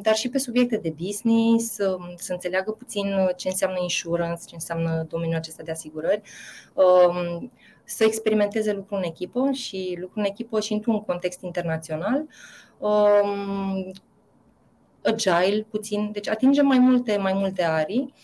dar 0.03 0.15
și 0.15 0.29
pe 0.29 0.39
subiecte 0.39 0.77
de 0.77 0.95
business, 0.97 1.79
um, 1.79 2.15
să 2.17 2.33
înțeleagă 2.33 2.71
puțin 2.71 3.07
ce 3.37 3.49
înseamnă 3.49 3.79
insurance, 3.83 4.45
ce 4.47 4.55
înseamnă 4.55 5.07
domeniul 5.09 5.37
acesta 5.37 5.63
de 5.63 5.71
asigurări, 5.71 6.23
um, 6.75 7.53
să 7.85 8.05
experimenteze 8.05 8.73
lucrul 8.73 8.99
în 8.99 9.05
echipă 9.05 9.51
și 9.51 9.97
lucrul 10.01 10.23
în 10.23 10.29
echipă 10.29 10.61
și 10.61 10.73
într-un 10.73 11.01
context 11.01 11.43
internațional, 11.43 12.27
um, 12.79 13.93
agile 15.03 15.67
puțin, 15.71 16.11
deci 16.13 16.29
atingem 16.29 16.67
mai 16.67 16.79
multe, 16.79 17.17
mai 17.17 17.33
multe 17.33 17.63
arii 17.63 18.15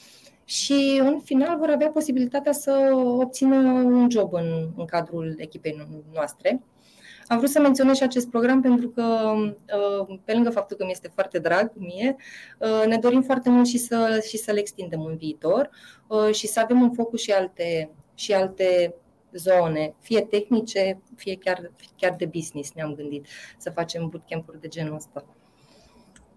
și 0.44 1.00
în 1.02 1.20
final 1.20 1.58
vor 1.58 1.70
avea 1.70 1.88
posibilitatea 1.88 2.52
să 2.52 2.90
obțină 2.94 3.56
un 3.70 4.10
job 4.10 4.32
în, 4.32 4.68
în 4.76 4.84
cadrul 4.84 5.34
echipei 5.38 5.86
noastre. 6.12 6.62
Am 7.30 7.38
vrut 7.38 7.50
să 7.50 7.60
menționez 7.60 7.96
și 7.96 8.02
acest 8.02 8.28
program 8.30 8.60
pentru 8.60 8.88
că, 8.88 9.34
uh, 10.08 10.18
pe 10.24 10.32
lângă 10.32 10.50
faptul 10.50 10.76
că 10.76 10.84
mi 10.84 10.90
este 10.90 11.10
foarte 11.14 11.38
drag 11.38 11.72
mie, 11.74 12.16
uh, 12.58 12.86
ne 12.86 12.96
dorim 12.96 13.22
foarte 13.22 13.50
mult 13.50 13.66
și, 13.66 13.78
să, 13.78 14.24
și 14.28 14.36
să 14.36 14.52
le 14.52 14.58
extindem 14.58 15.04
în 15.04 15.16
viitor 15.16 15.70
uh, 16.06 16.34
și 16.34 16.46
să 16.46 16.60
avem 16.60 16.82
în 16.82 16.92
focus 16.92 17.20
și 17.20 17.30
alte, 17.30 17.90
și 18.14 18.32
alte 18.32 18.94
zone, 19.32 19.94
fie 20.00 20.20
tehnice, 20.20 21.02
fie 21.16 21.36
chiar, 21.36 21.72
chiar 21.96 22.14
de 22.18 22.26
business, 22.26 22.72
ne-am 22.72 22.94
gândit 22.94 23.26
să 23.58 23.70
facem 23.70 24.08
bootcamp-uri 24.08 24.60
de 24.60 24.68
genul 24.68 24.94
ăsta. 24.94 25.24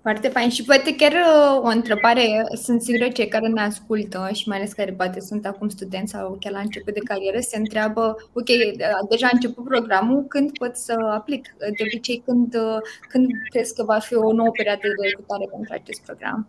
Foarte 0.03 0.27
fain 0.27 0.49
și 0.49 0.63
poate 0.63 0.95
chiar 0.95 1.11
uh, 1.11 1.61
o 1.63 1.67
întrebare, 1.67 2.45
sunt 2.53 2.81
sigură 2.81 3.09
cei 3.09 3.27
care 3.27 3.47
ne 3.47 3.61
ascultă 3.61 4.29
și 4.33 4.47
mai 4.47 4.57
ales 4.57 4.73
care 4.73 4.91
poate 4.91 5.19
sunt 5.19 5.45
acum 5.45 5.69
studenți 5.69 6.11
sau 6.11 6.37
chiar 6.39 6.51
la 6.53 6.59
început 6.59 6.93
de 6.93 6.99
carieră 6.99 7.39
se 7.39 7.57
întreabă, 7.57 8.15
ok, 8.33 8.47
uh, 8.47 9.07
deja 9.09 9.27
a 9.27 9.29
început 9.33 9.63
programul, 9.63 10.25
când 10.27 10.57
pot 10.57 10.75
să 10.75 10.93
aplic? 11.11 11.55
De 11.57 11.83
obicei, 11.83 12.23
când, 12.25 12.55
uh, 12.55 12.77
când 13.09 13.27
crezi 13.49 13.75
că 13.75 13.83
va 13.83 13.99
fi 13.99 14.15
o 14.15 14.33
nouă 14.33 14.51
perioadă 14.51 14.79
de 14.81 15.07
recrutare 15.07 15.45
pentru 15.51 15.73
acest 15.73 16.01
program? 16.01 16.47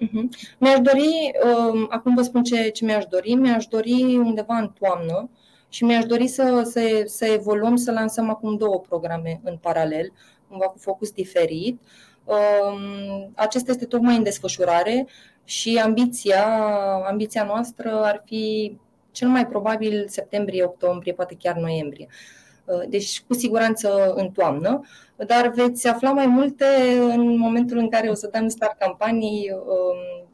Uh-huh. 0.00 0.56
Mi-aș 0.58 0.78
dori, 0.78 1.32
um, 1.44 1.86
acum 1.90 2.14
vă 2.14 2.22
spun 2.22 2.42
ce, 2.42 2.68
ce 2.68 2.84
mi-aș 2.84 3.04
dori, 3.04 3.34
mi-aș 3.34 3.66
dori 3.66 4.16
undeva 4.16 4.56
în 4.56 4.72
toamnă 4.78 5.30
și 5.68 5.84
mi-aș 5.84 6.04
dori 6.04 6.26
să, 6.26 6.62
să, 6.64 7.02
să 7.04 7.24
evoluăm, 7.24 7.76
să 7.76 7.92
lansăm 7.92 8.30
acum 8.30 8.56
două 8.56 8.80
programe 8.80 9.40
în 9.44 9.56
paralel, 9.56 10.12
cumva 10.48 10.64
cu 10.64 10.78
focus 10.78 11.10
diferit. 11.10 11.80
Uh, 11.80 11.88
Um, 11.88 12.13
acesta 13.34 13.70
este 13.70 13.86
tocmai 13.86 14.16
în 14.16 14.22
desfășurare 14.22 15.06
și 15.44 15.80
ambiția, 15.84 16.46
ambiția 17.08 17.44
noastră 17.44 18.04
ar 18.04 18.22
fi 18.24 18.76
cel 19.10 19.28
mai 19.28 19.46
probabil 19.46 20.04
septembrie, 20.08 20.64
octombrie, 20.64 21.12
poate 21.12 21.36
chiar 21.38 21.56
noiembrie. 21.56 22.06
Uh, 22.64 22.82
deci, 22.88 23.22
cu 23.26 23.34
siguranță 23.34 24.12
în 24.14 24.30
toamnă, 24.30 24.80
dar 25.16 25.50
veți 25.54 25.88
afla 25.88 26.12
mai 26.12 26.26
multe 26.26 26.64
în 27.00 27.36
momentul 27.36 27.78
în 27.78 27.90
care 27.90 28.08
o 28.08 28.14
să 28.14 28.28
dăm 28.32 28.48
start 28.48 28.78
campanii. 28.78 29.50
Um, 29.52 30.28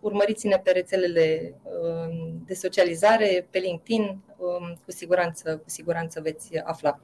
urmăriți-ne 0.00 0.60
pe 0.64 0.70
rețelele 0.70 1.54
um, 1.62 2.42
de 2.46 2.54
socializare, 2.54 3.46
pe 3.50 3.58
LinkedIn, 3.58 4.20
cu 4.84 4.90
siguranță, 4.90 5.56
cu 5.56 5.70
siguranță 5.70 6.20
veți 6.20 6.58
afla. 6.64 7.00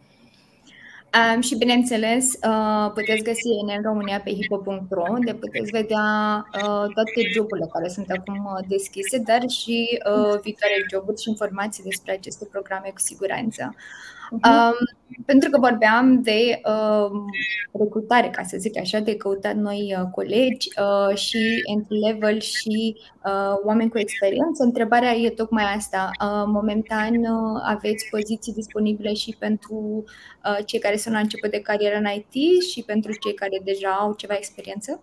Um, 1.19 1.41
și 1.41 1.57
bineînțeles, 1.57 2.25
uh, 2.33 2.91
puteți 2.95 3.23
găsi 3.23 3.47
în 3.67 3.83
România 3.83 4.21
pe 4.21 4.31
hipo.ro, 4.31 5.03
unde 5.11 5.35
puteți 5.35 5.71
vedea 5.71 6.07
uh, 6.55 6.63
toate 6.95 7.21
joburile 7.33 7.69
care 7.73 7.89
sunt 7.89 8.11
acum 8.11 8.45
uh, 8.45 8.65
deschise, 8.69 9.19
dar 9.19 9.49
și 9.49 10.01
uh, 10.07 10.41
viitoare 10.43 10.87
joburi 10.91 11.21
și 11.21 11.29
informații 11.29 11.83
despre 11.83 12.13
aceste 12.13 12.45
programe 12.45 12.91
cu 12.95 13.01
siguranță. 13.01 13.75
Uh-huh. 13.75 14.20
Um, 14.31 14.75
pentru 15.27 15.51
că 15.51 15.59
vorbeam 15.59 16.23
de 16.23 16.61
uh, 16.65 17.11
recrutare, 17.73 18.29
ca 18.31 18.43
să 18.43 18.57
zic 18.59 18.79
așa, 18.79 18.99
de 18.99 19.17
căutat 19.17 19.55
noi 19.55 19.97
uh, 19.99 20.09
colegi 20.13 20.69
uh, 20.81 21.17
și 21.17 21.63
entry 21.75 21.99
level 21.99 22.41
și 22.41 22.97
uh, 23.25 23.55
oameni 23.65 23.91
cu 23.91 23.99
experiență. 23.99 24.63
Întrebarea 24.63 25.13
e 25.13 25.31
tocmai 25.31 25.65
asta. 25.77 26.11
Uh, 26.21 26.45
momentan 26.47 27.15
uh, 27.15 27.61
aveți 27.65 28.09
poziții 28.11 28.53
disponibile 28.53 29.15
și 29.15 29.37
pentru 29.39 30.05
uh, 30.45 30.59
cei 30.65 30.79
care 30.79 30.97
sunt 30.97 31.15
la 31.15 31.21
început 31.21 31.51
de 31.51 31.61
carieră 31.61 31.97
în 31.97 32.07
IT 32.15 32.63
și 32.63 32.83
pentru 32.83 33.13
cei 33.13 33.35
care 33.35 33.61
deja 33.65 33.89
au 33.89 34.15
ceva 34.15 34.35
experiență? 34.35 35.03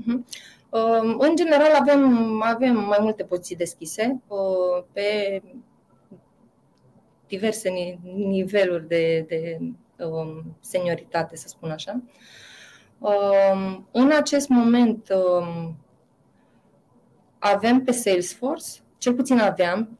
Uh-huh. 0.00 0.48
În 1.18 1.36
general 1.36 1.74
avem, 1.80 2.42
avem 2.42 2.76
mai 2.76 2.98
multe 3.00 3.22
poziții 3.22 3.56
deschise 3.56 4.20
uh, 4.26 4.84
pe 4.92 5.40
diverse 7.30 7.70
niveluri 8.02 8.88
de, 8.88 9.24
de 9.28 9.58
um, 10.04 10.56
senioritate, 10.60 11.36
să 11.36 11.48
spun 11.48 11.70
așa. 11.70 12.02
Um, 12.98 13.88
în 13.92 14.10
acest 14.12 14.48
moment 14.48 15.08
um, 15.12 15.76
avem 17.38 17.84
pe 17.84 17.92
Salesforce, 17.92 18.70
cel 18.98 19.14
puțin 19.14 19.38
aveam, 19.38 19.99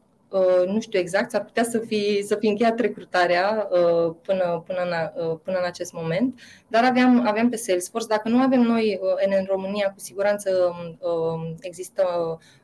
nu 0.65 0.79
știu 0.79 0.99
exact, 0.99 1.31
s-ar 1.31 1.43
putea 1.43 1.63
să 1.63 1.79
fi, 1.79 2.23
să 2.25 2.35
fi 2.35 2.47
încheiat 2.47 2.79
recrutarea 2.79 3.67
uh, 3.71 4.15
până, 4.21 4.63
până, 4.65 4.79
în, 4.81 4.91
uh, 5.29 5.37
până 5.43 5.57
în 5.57 5.65
acest 5.65 5.93
moment, 5.93 6.39
dar 6.67 6.83
aveam, 6.83 7.27
aveam 7.27 7.49
pe 7.49 7.55
Salesforce. 7.55 8.07
Dacă 8.07 8.29
nu 8.29 8.41
avem 8.41 8.61
noi 8.61 8.99
în, 9.25 9.33
în 9.39 9.45
România, 9.49 9.91
cu 9.91 9.99
siguranță 9.99 10.75
um, 10.99 11.55
există 11.59 12.03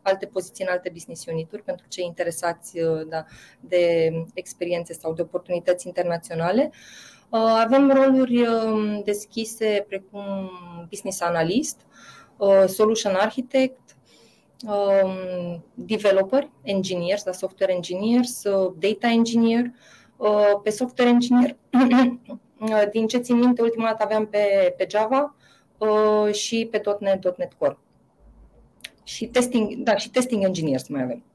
alte 0.01 0.25
poziții 0.25 0.65
în 0.65 0.71
alte 0.71 0.89
business 0.93 1.25
unituri 1.25 1.61
pentru 1.61 1.85
cei 1.87 2.05
interesați 2.05 2.79
da, 3.07 3.25
de 3.59 4.11
experiențe 4.33 4.93
sau 4.93 5.13
de 5.13 5.21
oportunități 5.21 5.87
internaționale. 5.87 6.71
Avem 7.63 7.91
roluri 7.91 8.47
um, 8.47 9.01
deschise 9.03 9.85
precum 9.87 10.49
business 10.89 11.21
analyst, 11.21 11.79
solution 12.67 13.13
architect, 13.13 13.86
um, 14.65 15.63
developer, 15.73 16.49
engineers, 16.63 17.23
da, 17.23 17.31
software 17.31 17.73
engineers, 17.73 18.43
uh, 18.43 18.73
data 18.79 19.07
engineer. 19.07 19.71
Uh, 20.17 20.59
pe 20.63 20.69
software 20.69 21.09
engineer, 21.09 21.55
uh, 22.59 22.83
din 22.91 23.07
ce 23.07 23.17
țin 23.17 23.37
minte, 23.37 23.61
ultima 23.61 23.85
dată 23.85 24.03
aveam 24.03 24.27
pe, 24.27 24.73
pe 24.77 24.87
Java 24.89 25.35
uh, 25.77 26.33
și 26.33 26.67
pe 26.71 26.81
.NET, 26.99 27.37
.NET 27.37 27.53
Core. 27.57 27.77
Și 29.03 29.25
testing, 29.25 29.75
da, 29.75 29.95
și 29.95 30.09
testing 30.09 30.43
engineers 30.43 30.87
mai 30.87 31.01
avem 31.01 31.23
poziții 31.23 31.26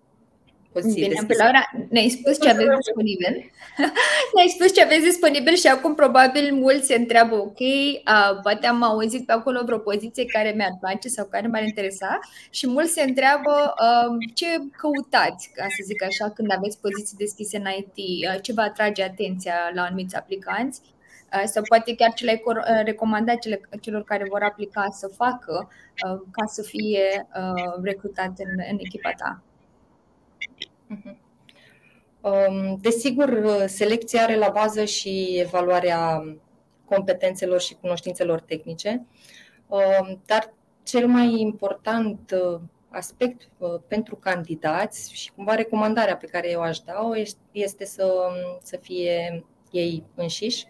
Bine, 0.81 1.09
deschise. 1.09 1.43
Laura, 1.43 1.71
ne-ai 1.88 2.09
spus 2.09 2.41
ce 2.41 2.49
aveți 2.49 2.76
disponibil. 2.76 3.50
ne-ai 4.35 4.49
spus 4.49 4.75
ce 4.75 4.83
aveți 4.83 5.05
disponibil 5.05 5.55
și 5.55 5.67
acum 5.67 5.95
probabil 5.95 6.55
mulți 6.55 6.87
se 6.87 6.95
întreabă, 6.95 7.35
ok, 7.35 7.61
uh, 7.61 8.41
poate 8.43 8.67
am 8.67 8.83
auzit 8.83 9.26
pe 9.26 9.33
acolo 9.33 9.62
vreo 9.64 9.79
poziție 9.79 10.25
care 10.25 10.52
mi-ar 10.57 10.76
place 10.81 11.09
sau 11.09 11.26
care 11.31 11.47
m-ar 11.47 11.62
interesa 11.62 12.19
și 12.50 12.67
mulți 12.69 12.93
se 12.93 13.02
întreabă 13.02 13.75
uh, 13.75 14.17
ce 14.35 14.47
căutați, 14.76 15.50
ca 15.55 15.67
să 15.69 15.83
zic 15.85 16.02
așa, 16.02 16.31
când 16.31 16.52
aveți 16.52 16.81
poziții 16.81 17.17
deschise 17.17 17.57
în 17.57 17.67
IT, 17.79 18.26
uh, 18.29 18.43
ce 18.43 18.52
vă 18.52 18.61
atrage 18.61 19.02
atenția 19.02 19.55
la 19.75 19.83
anumiți 19.83 20.17
aplicanți 20.17 20.81
sau 21.45 21.62
poate 21.69 21.95
chiar 21.95 22.12
ce 22.12 22.25
le-ai 22.25 22.43
recomandat 22.85 23.38
celor 23.81 24.05
care 24.05 24.26
vor 24.29 24.43
aplica 24.43 24.88
să 24.91 25.11
facă 25.17 25.71
ca 26.31 26.47
să 26.47 26.62
fie 26.62 27.26
recrutat 27.83 28.33
în, 28.37 28.64
în 28.71 28.76
echipa 28.81 29.11
ta? 29.17 29.43
Mhm. 30.87 31.21
Um, 32.21 32.79
desigur, 32.81 33.45
selecția 33.67 34.23
are 34.23 34.37
la 34.37 34.51
bază 34.51 34.85
și 34.85 35.39
evaluarea 35.39 36.25
competențelor 36.85 37.61
și 37.61 37.75
cunoștințelor 37.75 38.41
tehnice, 38.41 39.07
um, 39.69 40.23
dar 40.27 40.55
cel 40.83 41.07
mai 41.07 41.41
important 41.41 42.35
uh, 42.35 42.61
aspect 42.89 43.49
uh, 43.59 43.75
pentru 43.89 44.17
candidați 44.17 45.15
și 45.15 45.33
cumva 45.33 45.55
recomandarea 45.55 46.17
pe 46.17 46.27
care 46.27 46.51
eu 46.51 46.61
aș 46.61 46.79
da-o 46.79 47.17
este 47.53 47.85
să, 47.85 48.13
să 48.63 48.77
fie 48.77 49.45
ei 49.71 50.05
înșiși, 50.15 50.67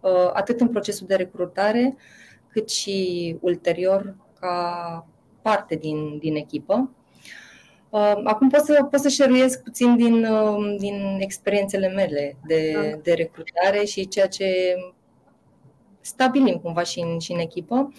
uh, 0.00 0.30
atât 0.32 0.60
în 0.60 0.68
procesul 0.68 1.06
de 1.06 1.14
recrutare, 1.14 1.96
cât 2.48 2.70
și 2.70 3.36
ulterior 3.40 4.16
ca 4.40 5.06
parte 5.42 5.74
din, 5.74 6.18
din 6.18 6.36
echipă. 6.36 6.90
Acum 8.24 8.48
pot 8.48 8.60
să, 8.60 8.86
pot 8.90 9.00
să 9.00 9.08
șeruiesc 9.08 9.62
puțin 9.62 9.96
din, 9.96 10.26
din 10.78 11.16
experiențele 11.18 11.88
mele 11.88 12.36
de, 12.46 12.72
da. 12.74 12.98
de 13.02 13.12
recrutare 13.12 13.84
și 13.84 14.08
ceea 14.08 14.26
ce 14.26 14.74
stabilim 16.00 16.58
cumva 16.62 16.82
și 16.82 17.00
în, 17.00 17.18
și 17.18 17.32
în 17.32 17.38
echipă. 17.38 17.92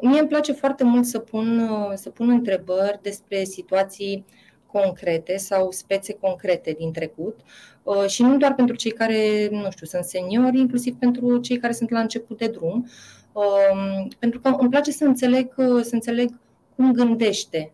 Mie 0.00 0.18
îmi 0.18 0.28
place 0.28 0.52
foarte 0.52 0.84
mult 0.84 1.04
să 1.04 1.18
pun, 1.18 1.70
să 1.94 2.10
pun 2.10 2.28
întrebări 2.28 2.98
despre 3.02 3.44
situații 3.44 4.24
concrete 4.72 5.36
sau 5.36 5.70
spețe 5.70 6.12
concrete 6.12 6.74
din 6.78 6.92
trecut 6.92 7.40
uh, 7.82 8.06
și 8.06 8.22
nu 8.22 8.36
doar 8.36 8.54
pentru 8.54 8.76
cei 8.76 8.90
care, 8.90 9.48
nu 9.50 9.70
știu, 9.70 9.86
sunt 9.86 10.04
seniori, 10.04 10.58
inclusiv 10.58 10.94
pentru 10.94 11.38
cei 11.38 11.58
care 11.58 11.72
sunt 11.72 11.90
la 11.90 12.00
început 12.00 12.38
de 12.38 12.46
drum, 12.46 12.88
um, 13.32 14.08
pentru 14.18 14.40
că 14.40 14.48
îmi 14.58 14.70
place 14.70 14.90
să 14.90 15.04
înțeleg, 15.04 15.54
să 15.82 15.90
înțeleg 15.92 16.30
cum 16.76 16.92
gândește 16.92 17.72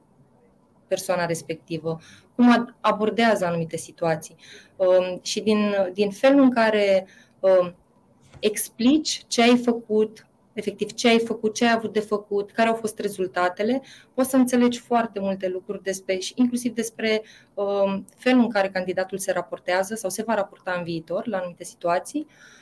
persoana 0.88 1.26
respectivă, 1.26 1.99
cum 2.35 2.75
abordează 2.80 3.45
anumite 3.45 3.76
situații. 3.76 4.37
Um, 4.76 5.21
și 5.23 5.40
din, 5.40 5.75
din 5.92 6.11
felul 6.11 6.42
în 6.42 6.50
care 6.50 7.07
um, 7.40 7.75
explici 8.38 9.25
ce 9.26 9.42
ai 9.42 9.57
făcut, 9.57 10.26
efectiv 10.52 10.92
ce 10.92 11.09
ai 11.09 11.18
făcut, 11.18 11.54
ce 11.54 11.66
ai 11.66 11.73
avut 11.73 11.92
de 11.92 12.00
făcut, 12.00 12.50
care 12.50 12.68
au 12.68 12.75
fost 12.75 12.99
rezultatele, 12.99 13.83
poți 14.14 14.30
să 14.30 14.37
înțelegi 14.37 14.78
foarte 14.78 15.21
multe 15.21 15.49
lucruri 15.49 15.83
despre, 15.83 16.18
și 16.18 16.33
inclusiv 16.37 16.75
despre 16.75 17.23
um, 17.54 18.07
felul 18.16 18.42
în 18.42 18.50
care 18.50 18.68
candidatul 18.68 19.18
se 19.18 19.33
raportează 19.33 19.95
sau 19.95 20.11
se 20.11 20.23
va 20.23 20.35
raporta 20.35 20.75
în 20.78 20.85
viitor 20.85 21.26
la 21.26 21.37
anumite 21.37 21.64
situații. 21.64 22.26
uh, 22.28 22.58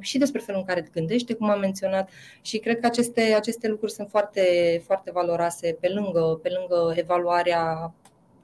și 0.00 0.18
despre 0.18 0.40
felul 0.40 0.60
în 0.60 0.66
care 0.66 0.88
gândește, 0.92 1.34
cum 1.34 1.50
am 1.50 1.60
menționat. 1.60 2.10
Și 2.40 2.58
cred 2.58 2.80
că 2.80 2.86
aceste, 2.86 3.20
aceste 3.20 3.68
lucruri 3.68 3.92
sunt 3.92 4.08
foarte, 4.08 4.42
foarte 4.84 5.10
valoroase 5.10 5.76
pe 5.80 5.88
lângă, 5.88 6.38
pe 6.42 6.50
lângă 6.58 6.92
evaluarea 6.96 7.94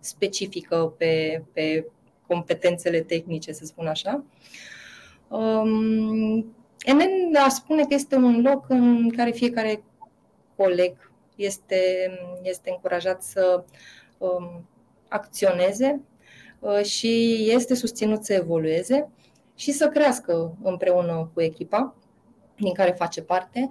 specifică 0.01 0.95
pe, 0.99 1.43
pe 1.53 1.87
competențele 2.27 3.01
tehnice, 3.01 3.53
să 3.53 3.65
spun 3.65 3.87
așa. 3.87 4.25
Um, 5.29 6.55
Enen 6.85 7.37
a 7.45 7.49
spune 7.49 7.83
că 7.83 7.95
este 7.95 8.15
un 8.15 8.41
loc 8.41 8.65
în 8.69 9.11
care 9.11 9.31
fiecare 9.31 9.83
coleg 10.57 11.11
este, 11.37 12.11
este 12.43 12.71
încurajat 12.71 13.23
să 13.23 13.65
um, 14.19 14.69
acționeze 15.09 16.01
uh, 16.59 16.83
și 16.83 17.45
este 17.51 17.75
susținut 17.75 18.25
să 18.25 18.33
evolueze 18.33 19.09
și 19.57 19.73
să 19.73 19.89
crească 19.89 20.57
împreună 20.63 21.31
cu 21.35 21.41
echipa 21.41 21.95
din 22.57 22.73
care 22.73 22.91
face 22.91 23.23
parte. 23.23 23.69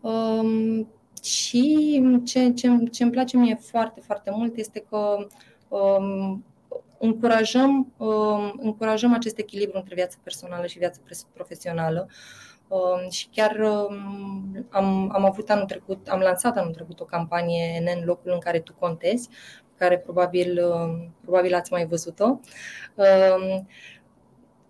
Um, 0.00 0.88
și 1.22 2.02
ce, 2.24 2.52
ce, 2.52 2.68
ce 2.90 3.02
îmi 3.02 3.12
place 3.12 3.36
mie 3.36 3.54
foarte, 3.54 4.00
foarte 4.00 4.30
mult 4.30 4.56
este 4.56 4.84
că 4.88 5.26
um, 5.68 6.44
încurajăm, 6.98 7.92
um, 7.96 8.58
încurajăm 8.62 9.12
acest 9.12 9.38
echilibru 9.38 9.76
între 9.78 9.94
viața 9.94 10.16
personală 10.22 10.66
și 10.66 10.78
viața 10.78 11.00
profesională. 11.32 12.08
Um, 12.68 13.10
și 13.10 13.28
chiar 13.32 13.56
um, 13.58 14.66
am, 14.70 15.10
am 15.12 15.24
avut 15.24 15.50
anul 15.50 15.64
trecut, 15.64 16.08
am 16.08 16.20
lansat 16.20 16.56
anul 16.56 16.72
trecut 16.72 17.00
o 17.00 17.04
campanie 17.04 17.82
în 17.96 18.04
locul 18.04 18.32
în 18.32 18.38
care 18.38 18.60
tu 18.60 18.72
contezi, 18.78 19.28
care 19.78 19.98
probabil, 19.98 20.60
probabil 21.20 21.54
ați 21.54 21.72
mai 21.72 21.86
văzut-o, 21.86 22.40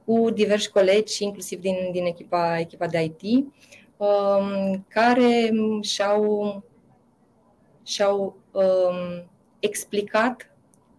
cu 0.05 0.31
diversi 0.31 0.71
colegi, 0.71 1.25
inclusiv 1.25 1.61
din, 1.61 1.77
din 1.93 2.05
echipa, 2.05 2.59
echipa 2.59 2.87
de 2.87 3.03
IT, 3.03 3.47
care 4.89 5.51
și-au, 5.81 6.63
și-au 7.85 8.37
explicat 9.59 10.51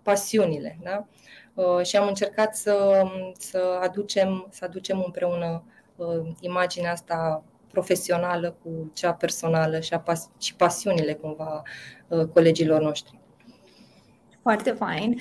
pasiunile. 0.03 0.77
Da? 0.83 1.05
Uh, 1.53 1.85
și 1.85 1.97
am 1.97 2.07
încercat 2.07 2.55
să, 2.55 3.03
să, 3.37 3.79
aducem, 3.81 4.47
să 4.49 4.65
aducem 4.65 5.03
împreună 5.05 5.63
uh, 5.95 6.21
imaginea 6.39 6.91
asta 6.91 7.43
profesională 7.71 8.55
cu 8.63 8.91
cea 8.93 9.13
personală 9.13 9.79
și, 9.79 9.93
a, 9.93 10.03
și 10.39 10.55
pasiunile 10.55 11.13
cumva 11.13 11.61
uh, 12.07 12.25
colegilor 12.25 12.81
noștri. 12.81 13.19
Foarte 14.41 14.71
fain. 14.71 15.19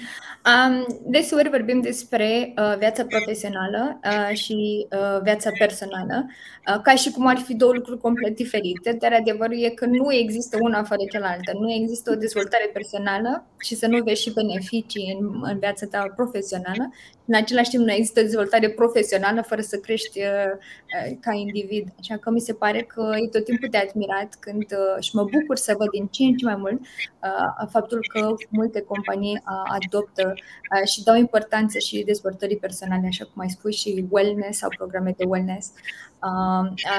Um, 0.50 0.86
desigur 1.06 1.48
vorbim 1.48 1.80
despre 1.80 2.54
uh, 2.56 2.74
viața 2.78 3.04
profesională 3.04 4.00
uh, 4.04 4.36
și 4.36 4.86
uh, 4.90 5.20
viața 5.22 5.50
personală, 5.58 6.26
uh, 6.68 6.80
ca 6.82 6.94
și 6.94 7.10
cum 7.10 7.26
ar 7.26 7.36
fi 7.36 7.54
două 7.54 7.72
lucruri 7.72 8.00
complet 8.00 8.36
diferite, 8.36 8.96
dar 9.00 9.12
adevărul 9.12 9.62
e 9.62 9.68
că 9.68 9.86
nu 9.86 10.12
există 10.12 10.56
una 10.60 10.82
fără 10.82 11.00
cealaltă. 11.12 11.52
Nu 11.60 11.72
există 11.72 12.10
o 12.10 12.14
dezvoltare 12.14 12.70
personală 12.72 13.44
și 13.58 13.74
să 13.74 13.86
nu 13.86 14.02
vezi 14.02 14.22
și 14.22 14.32
beneficii 14.32 15.18
în, 15.20 15.40
în 15.42 15.58
viața 15.58 15.86
ta 15.86 16.12
profesională. 16.16 16.90
În 17.30 17.36
același 17.36 17.70
timp, 17.70 17.84
nu 17.84 17.92
există 17.92 18.20
dezvoltare 18.20 18.70
profesională 18.70 19.42
fără 19.42 19.60
să 19.60 19.76
crești 19.76 20.18
uh, 20.18 20.52
uh, 20.54 21.16
ca 21.20 21.32
individ. 21.32 21.88
Așa 22.00 22.16
că 22.16 22.30
mi 22.30 22.40
se 22.40 22.52
pare 22.52 22.82
că 22.82 23.12
e 23.24 23.28
tot 23.28 23.44
timpul 23.44 23.68
de 23.70 23.76
admirat 23.76 24.36
când 24.40 24.66
uh, 24.72 25.02
și 25.02 25.10
mă 25.14 25.22
bucur 25.22 25.56
să 25.56 25.74
văd 25.78 25.88
din 25.90 26.06
ce 26.06 26.22
în 26.22 26.36
ce 26.36 26.44
mai 26.44 26.56
mult 26.56 26.80
uh, 26.80 27.68
faptul 27.70 27.98
că 28.12 28.34
multe 28.48 28.80
companii 28.80 29.20
companii 29.20 29.42
adoptă 29.64 30.34
și 30.84 31.02
dau 31.02 31.16
importanță 31.16 31.78
și 31.78 32.02
dezvoltării 32.04 32.56
personale, 32.56 33.06
așa 33.06 33.24
cum 33.24 33.42
ai 33.42 33.50
spus, 33.50 33.74
și 33.76 34.06
wellness 34.10 34.58
sau 34.58 34.68
programe 34.76 35.14
de 35.16 35.24
wellness. 35.24 35.72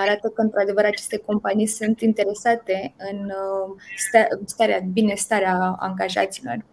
Arată 0.02 0.28
că, 0.28 0.41
într-adevăr, 0.41 0.86
aceste 0.86 1.17
companii 1.17 1.67
sunt 1.67 2.02
interesate 2.02 2.94
în 2.98 3.32
starea, 4.46 4.80
binestarea 4.94 5.76
angajaților. 5.80 6.65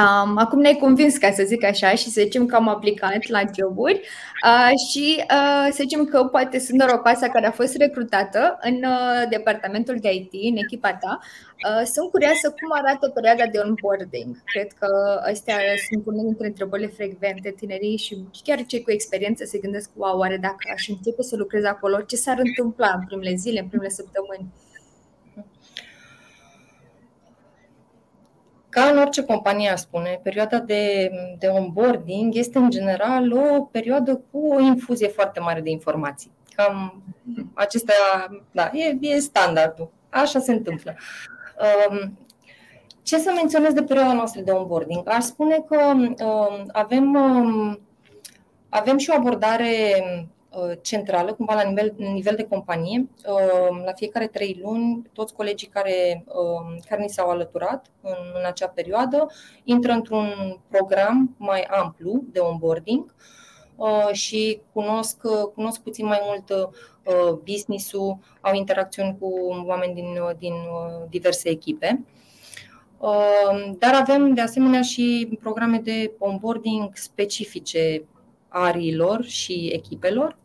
Um, 0.00 0.36
acum 0.38 0.60
ne-ai 0.60 0.76
convins, 0.76 1.16
ca 1.16 1.30
să 1.30 1.42
zic 1.46 1.64
așa, 1.64 1.94
și 1.94 2.10
să 2.10 2.20
zicem 2.20 2.46
că 2.46 2.56
am 2.56 2.68
aplicat 2.68 3.26
la 3.28 3.42
joburi 3.58 4.00
uh, 4.46 4.70
și 4.90 5.16
uh, 5.18 5.66
să 5.70 5.78
zicem 5.80 6.04
că 6.04 6.24
poate 6.24 6.58
sunt 6.58 6.78
norocoasa 6.78 7.28
care 7.28 7.46
a 7.46 7.50
fost 7.50 7.76
recrutată 7.76 8.58
în 8.60 8.74
uh, 8.74 9.28
departamentul 9.28 9.96
de 10.00 10.12
IT, 10.12 10.32
în 10.32 10.56
echipa 10.56 10.94
ta. 10.94 11.18
Uh, 11.22 11.86
sunt 11.86 12.10
curioasă 12.10 12.48
cum 12.48 12.70
arată 12.70 13.08
perioada 13.08 13.46
de 13.46 13.58
onboarding. 13.58 14.42
Cred 14.44 14.72
că 14.78 14.88
astea 15.30 15.56
sunt 15.88 16.06
unele 16.06 16.22
dintre 16.22 16.46
întrebările 16.46 16.88
frecvente. 16.88 17.54
Tinerii 17.56 17.96
și 17.96 18.16
chiar 18.42 18.64
cei 18.66 18.82
cu 18.82 18.90
experiență 18.90 19.44
se 19.44 19.58
gândesc, 19.58 19.90
wow, 19.94 20.18
oare 20.18 20.36
dacă 20.36 20.64
aș 20.74 20.88
începe 20.88 21.22
să 21.22 21.36
lucrez 21.36 21.64
acolo, 21.64 22.00
ce 22.00 22.16
s-ar 22.16 22.38
întâmpla 22.38 22.90
în 22.98 23.06
primele 23.06 23.34
zile, 23.34 23.60
în 23.60 23.68
primele 23.68 23.90
săptămâni? 23.90 24.46
Ca 28.72 28.82
în 28.84 28.98
orice 28.98 29.24
companie, 29.24 29.70
a 29.70 29.76
spune, 29.76 30.20
perioada 30.22 30.58
de, 30.58 31.10
de 31.38 31.46
onboarding 31.46 32.34
este 32.34 32.58
în 32.58 32.70
general 32.70 33.32
o 33.32 33.62
perioadă 33.62 34.22
cu 34.30 34.46
o 34.54 34.60
infuzie 34.60 35.08
foarte 35.08 35.40
mare 35.40 35.60
de 35.60 35.70
informații. 35.70 36.30
Cam 36.54 37.02
acestea, 37.54 37.94
da, 38.50 38.70
e, 38.72 38.96
e 39.00 39.18
standardul. 39.18 39.90
Așa 40.10 40.38
se 40.38 40.52
întâmplă. 40.52 40.96
Um, 41.88 42.18
ce 43.02 43.18
să 43.18 43.32
menționez 43.34 43.72
de 43.72 43.82
perioada 43.82 44.12
noastră 44.12 44.40
de 44.40 44.50
onboarding? 44.50 45.08
Aș 45.08 45.22
spune 45.22 45.64
că 45.68 45.78
um, 45.94 46.16
avem, 46.72 47.14
um, 47.14 47.80
avem 48.68 48.98
și 48.98 49.10
o 49.10 49.16
abordare 49.16 50.02
Uh, 50.04 50.28
centrală, 50.80 51.32
cumva 51.32 51.54
la 51.54 51.62
nivel, 51.62 51.94
nivel 51.96 52.34
de 52.36 52.46
companie. 52.46 53.08
Uh, 53.26 53.82
la 53.84 53.92
fiecare 53.92 54.26
trei 54.26 54.60
luni, 54.62 55.02
toți 55.12 55.34
colegii 55.34 55.68
care, 55.68 56.24
uh, 56.26 56.82
care 56.88 57.02
ni 57.02 57.08
s-au 57.08 57.30
alăturat 57.30 57.86
în, 58.00 58.16
în 58.34 58.44
acea 58.46 58.68
perioadă 58.68 59.26
intră 59.64 59.92
într-un 59.92 60.28
program 60.68 61.34
mai 61.36 61.62
amplu 61.62 62.22
de 62.32 62.38
onboarding 62.38 63.14
și 64.12 64.60
cunosc, 64.72 65.16
cunosc 65.54 65.80
puțin 65.80 66.06
mai 66.06 66.20
mult 66.24 66.70
business-ul, 67.44 68.18
au 68.40 68.54
interacțiuni 68.54 69.16
cu 69.20 69.28
oameni 69.66 69.94
din, 69.94 70.18
din 70.38 70.54
diverse 71.10 71.48
echipe. 71.48 72.04
Dar 73.78 73.94
avem 73.94 74.34
de 74.34 74.40
asemenea 74.40 74.82
și 74.82 75.38
programe 75.40 75.78
de 75.78 76.12
onboarding 76.18 76.90
specifice 76.94 78.04
ariilor 78.48 79.24
și 79.24 79.70
echipelor 79.72 80.36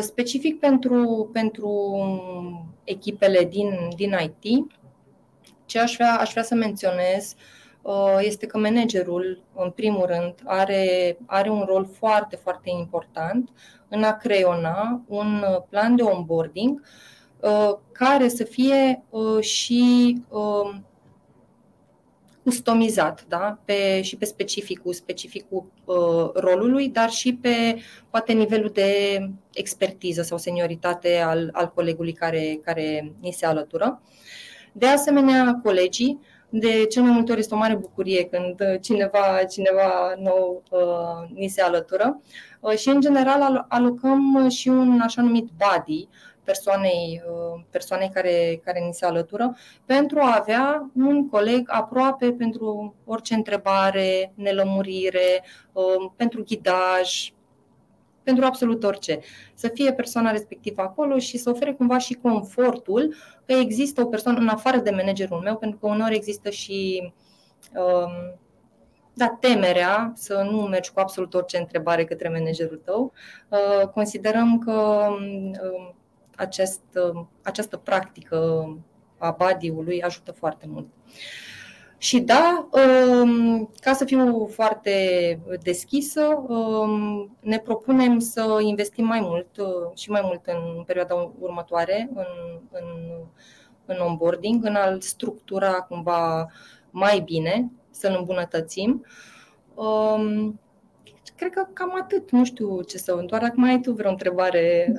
Specific 0.00 0.58
pentru, 0.58 1.28
pentru 1.32 1.94
echipele 2.84 3.44
din, 3.44 3.70
din 3.96 4.16
IT, 4.22 4.66
ce 5.64 5.78
aș 5.78 5.94
vrea, 5.94 6.16
aș 6.20 6.30
vrea 6.30 6.42
să 6.42 6.54
menționez 6.54 7.34
este 8.18 8.46
că 8.46 8.58
managerul, 8.58 9.42
în 9.54 9.70
primul 9.70 10.06
rând, 10.06 10.34
are, 10.44 11.16
are 11.26 11.50
un 11.50 11.64
rol 11.66 11.88
foarte, 11.98 12.36
foarte 12.36 12.70
important 12.70 13.50
în 13.88 14.02
a 14.02 14.16
creiona 14.16 15.02
un 15.06 15.44
plan 15.68 15.96
de 15.96 16.02
onboarding 16.02 16.82
care 17.92 18.28
să 18.28 18.44
fie 18.44 19.02
și 19.40 20.16
customizat 22.44 23.24
da? 23.28 23.58
pe, 23.64 24.02
și 24.02 24.16
pe 24.16 24.24
specificul, 24.24 24.92
specificul 24.92 25.64
uh, 25.84 26.30
rolului, 26.34 26.88
dar 26.88 27.10
și 27.10 27.34
pe 27.34 27.82
poate 28.10 28.32
nivelul 28.32 28.70
de 28.74 29.18
expertiză 29.52 30.22
sau 30.22 30.38
senioritate 30.38 31.18
al, 31.18 31.48
al 31.52 31.72
colegului 31.74 32.12
care, 32.12 32.60
care 32.64 33.12
ni 33.20 33.32
se 33.32 33.46
alătură. 33.46 34.02
De 34.72 34.86
asemenea, 34.86 35.60
colegii, 35.62 36.20
de 36.48 36.86
cel 36.86 37.02
mai 37.02 37.12
multe 37.12 37.30
ori 37.30 37.40
este 37.40 37.54
o 37.54 37.58
mare 37.58 37.74
bucurie 37.74 38.24
când 38.24 38.78
cineva, 38.80 39.44
cineva 39.50 40.14
nou 40.18 40.62
uh, 40.70 41.30
ni 41.34 41.48
se 41.48 41.62
alătură 41.62 42.20
uh, 42.60 42.76
și, 42.76 42.88
în 42.88 43.00
general, 43.00 43.66
alocăm 43.68 44.48
și 44.48 44.68
un 44.68 45.00
așa 45.00 45.22
numit 45.22 45.48
body, 45.56 46.08
persoanei, 46.08 46.08
uh, 46.08 46.31
persoanei 46.44 48.10
care, 48.12 48.60
care 48.64 48.80
ni 48.80 48.94
se 48.94 49.06
alătură, 49.06 49.56
pentru 49.84 50.18
a 50.18 50.36
avea 50.38 50.90
un 50.94 51.28
coleg 51.28 51.68
aproape 51.72 52.32
pentru 52.32 52.94
orice 53.04 53.34
întrebare, 53.34 54.32
nelămurire, 54.34 55.44
uh, 55.72 56.10
pentru 56.16 56.42
ghidaj, 56.42 57.32
pentru 58.22 58.44
absolut 58.44 58.84
orice. 58.84 59.20
Să 59.54 59.68
fie 59.74 59.92
persoana 59.92 60.30
respectivă 60.30 60.82
acolo 60.82 61.18
și 61.18 61.38
să 61.38 61.50
ofere 61.50 61.72
cumva 61.72 61.98
și 61.98 62.14
confortul 62.14 63.14
că 63.46 63.52
există 63.52 64.00
o 64.02 64.06
persoană 64.06 64.38
în 64.38 64.48
afară 64.48 64.76
de 64.76 64.90
managerul 64.90 65.38
meu, 65.38 65.56
pentru 65.56 65.78
că 65.78 65.86
uneori 65.86 66.14
există 66.14 66.50
și 66.50 67.12
um, 67.74 68.40
da, 69.14 69.36
temerea 69.40 70.12
să 70.14 70.46
nu 70.50 70.60
mergi 70.60 70.92
cu 70.92 71.00
absolut 71.00 71.34
orice 71.34 71.58
întrebare 71.58 72.04
către 72.04 72.28
managerul 72.28 72.80
tău. 72.84 73.12
Uh, 73.48 73.88
considerăm 73.88 74.58
că 74.58 75.06
um, 75.08 75.94
acest, 76.42 76.82
această 77.42 77.76
practică 77.76 78.68
a 79.18 79.30
badiului 79.30 80.02
ajută 80.02 80.32
foarte 80.32 80.66
mult. 80.68 80.86
Și 82.02 82.20
da, 82.20 82.68
um, 82.72 83.70
ca 83.80 83.92
să 83.92 84.04
fiu 84.04 84.46
foarte 84.46 84.92
deschisă, 85.62 86.44
um, 86.48 87.36
ne 87.40 87.58
propunem 87.58 88.18
să 88.18 88.58
investim 88.62 89.04
mai 89.04 89.20
mult 89.20 89.56
uh, 89.56 89.96
și 89.96 90.10
mai 90.10 90.20
mult 90.24 90.46
în 90.46 90.82
perioada 90.86 91.32
următoare 91.38 92.10
în, 92.14 92.26
în, 92.70 92.84
în 93.84 93.96
onboarding, 94.06 94.64
în 94.64 94.74
a-l 94.74 95.00
structura 95.00 95.72
cumva 95.72 96.46
mai 96.90 97.20
bine, 97.20 97.70
să-l 97.90 98.16
îmbunătățim. 98.18 99.06
Um, 99.74 100.60
cred 101.36 101.50
că 101.54 101.66
cam 101.72 101.94
atât, 102.00 102.30
nu 102.30 102.44
știu 102.44 102.82
ce 102.82 102.98
să... 102.98 103.22
Doar 103.26 103.40
dacă 103.40 103.54
mai 103.56 103.70
ai 103.70 103.80
tu 103.80 103.92
vreo 103.92 104.10
întrebare... 104.10 104.92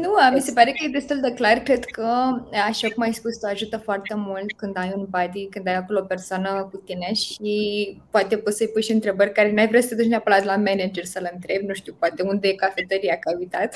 Nu, 0.00 0.14
mi 0.32 0.40
se 0.40 0.52
pare 0.52 0.70
că 0.70 0.84
e 0.84 0.88
destul 0.88 1.20
de 1.20 1.32
clar. 1.32 1.58
Cred 1.58 1.84
că, 1.84 2.06
așa 2.66 2.88
cum 2.94 3.02
ai 3.02 3.12
spus, 3.12 3.38
tu 3.38 3.46
ajută 3.46 3.76
foarte 3.76 4.14
mult 4.16 4.52
când 4.52 4.76
ai 4.76 4.92
un 4.96 5.06
buddy, 5.08 5.48
când 5.50 5.66
ai 5.66 5.74
acolo 5.74 5.98
o 5.98 6.04
persoană 6.04 6.68
cu 6.72 6.76
tine 6.76 7.12
și 7.12 7.52
poate 8.10 8.36
poți 8.36 8.56
să-i 8.56 8.68
pui 8.68 8.82
și 8.82 8.92
întrebări 8.92 9.32
care 9.32 9.52
n-ai 9.52 9.68
vrea 9.68 9.80
să 9.80 9.88
te 9.88 9.94
duci 9.94 10.06
neapărat 10.06 10.44
la 10.44 10.56
manager 10.56 11.04
să-l 11.04 11.30
întrebi, 11.32 11.66
nu 11.66 11.74
știu, 11.74 11.96
poate 11.98 12.22
unde 12.22 12.48
e 12.48 12.54
cafeteria, 12.54 13.16
că 13.18 13.28
ai 13.28 13.34
uitat 13.38 13.74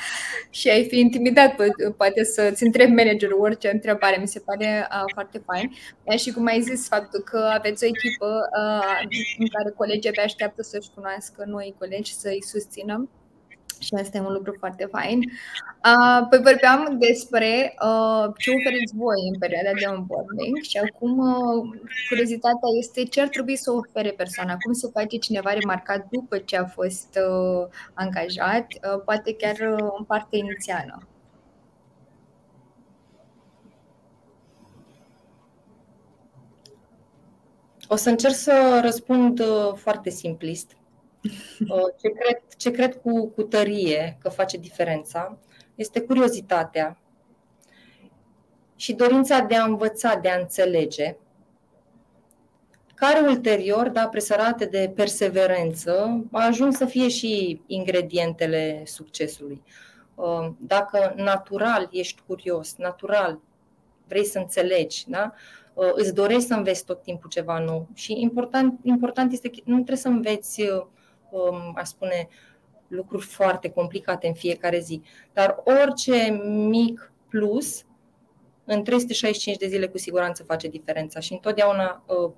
și 0.58 0.68
ai 0.68 0.84
fi 0.84 0.98
intimidat, 0.98 1.54
poate 1.96 2.24
să-ți 2.24 2.62
întrebi 2.62 2.92
managerul 2.92 3.40
orice 3.40 3.70
întrebare. 3.70 4.16
Mi 4.20 4.28
se 4.28 4.40
pare 4.40 4.88
uh, 4.90 5.02
foarte 5.14 5.42
fain. 5.46 5.72
Și 6.18 6.32
cum 6.32 6.46
ai 6.46 6.60
zis, 6.60 6.88
faptul 6.88 7.20
că 7.20 7.50
aveți 7.52 7.84
o 7.84 7.86
echipă 7.86 8.48
uh, 8.58 9.08
în 9.38 9.46
care 9.46 9.70
colegii 9.76 10.10
abia 10.10 10.22
așteaptă 10.22 10.62
să-și 10.62 10.90
cunoască 10.94 11.44
noi 11.46 11.74
colegi, 11.78 12.14
să-i 12.14 12.42
susțină 12.42 13.08
și 13.80 13.94
asta 13.94 14.16
e 14.16 14.20
un 14.20 14.32
lucru 14.32 14.54
foarte 14.58 14.84
fain. 14.90 15.18
Uh, 15.90 16.20
păi 16.28 16.40
vorbeam 16.48 16.96
despre 16.98 17.74
uh, 17.88 18.24
ce 18.38 18.50
oferiți 18.50 18.94
voi 18.96 19.20
în 19.32 19.38
perioada 19.38 19.72
de 19.80 19.86
onboarding 19.94 20.56
și 20.70 20.76
acum 20.78 21.18
uh, 21.18 21.60
curiozitatea 22.08 22.70
este 22.78 23.04
ce 23.04 23.20
ar 23.20 23.28
trebui 23.28 23.56
să 23.56 23.70
ofere 23.70 24.10
persoana, 24.10 24.56
cum 24.64 24.72
se 24.72 24.88
face 24.92 25.16
cineva 25.16 25.52
remarcat 25.52 26.06
după 26.10 26.38
ce 26.38 26.56
a 26.56 26.64
fost 26.64 27.18
uh, 27.28 27.66
angajat, 27.94 28.66
uh, 28.66 29.02
poate 29.04 29.34
chiar 29.34 29.56
uh, 29.72 29.88
în 29.98 30.04
partea 30.04 30.38
inițială. 30.38 31.02
O 37.92 37.96
să 37.96 38.08
încerc 38.08 38.34
să 38.34 38.80
răspund 38.82 39.40
uh, 39.40 39.72
foarte 39.74 40.10
simplist. 40.10 40.79
Uh, 41.68 41.94
ce 42.00 42.08
cred, 42.08 42.42
ce 42.56 42.70
cred 42.70 42.96
cu, 42.96 43.26
cu 43.26 43.42
tărie 43.42 44.18
că 44.22 44.28
face 44.28 44.56
diferența 44.56 45.38
este 45.74 46.00
curiozitatea 46.00 46.98
și 48.76 48.92
dorința 48.92 49.40
de 49.40 49.56
a 49.56 49.64
învăța, 49.64 50.14
de 50.14 50.28
a 50.28 50.38
înțelege, 50.38 51.16
care 52.94 53.20
ulterior, 53.20 53.88
da, 53.88 54.08
presărate 54.08 54.64
de 54.64 54.92
perseverență, 54.94 56.24
ajuns 56.30 56.76
să 56.76 56.84
fie 56.84 57.08
și 57.08 57.60
ingredientele 57.66 58.82
succesului. 58.84 59.62
Uh, 60.14 60.48
dacă 60.58 61.14
natural 61.16 61.88
ești 61.92 62.22
curios, 62.26 62.76
natural 62.76 63.40
vrei 64.08 64.24
să 64.24 64.38
înțelegi, 64.38 65.04
da? 65.08 65.32
Uh, 65.74 65.90
îți 65.92 66.14
dorești 66.14 66.46
să 66.46 66.54
înveți 66.54 66.84
tot 66.84 67.02
timpul 67.02 67.30
ceva 67.30 67.58
nou 67.58 67.88
și 67.94 68.20
important, 68.20 68.80
important 68.82 69.32
este 69.32 69.48
că 69.48 69.56
nu 69.64 69.74
trebuie 69.74 69.96
să 69.96 70.08
înveți 70.08 70.62
Um, 70.62 70.90
aș 71.74 71.88
spune, 71.88 72.28
lucruri 72.90 73.24
foarte 73.24 73.70
complicate 73.70 74.26
în 74.26 74.34
fiecare 74.34 74.78
zi. 74.78 75.02
Dar 75.32 75.62
orice 75.64 76.42
mic 76.68 77.12
plus 77.28 77.84
în 78.64 78.82
365 78.82 79.56
de 79.56 79.66
zile 79.66 79.86
cu 79.86 79.98
siguranță 79.98 80.42
face 80.42 80.68
diferența 80.68 81.20
și 81.20 81.32
întotdeauna 81.32 82.02
uh, 82.06 82.30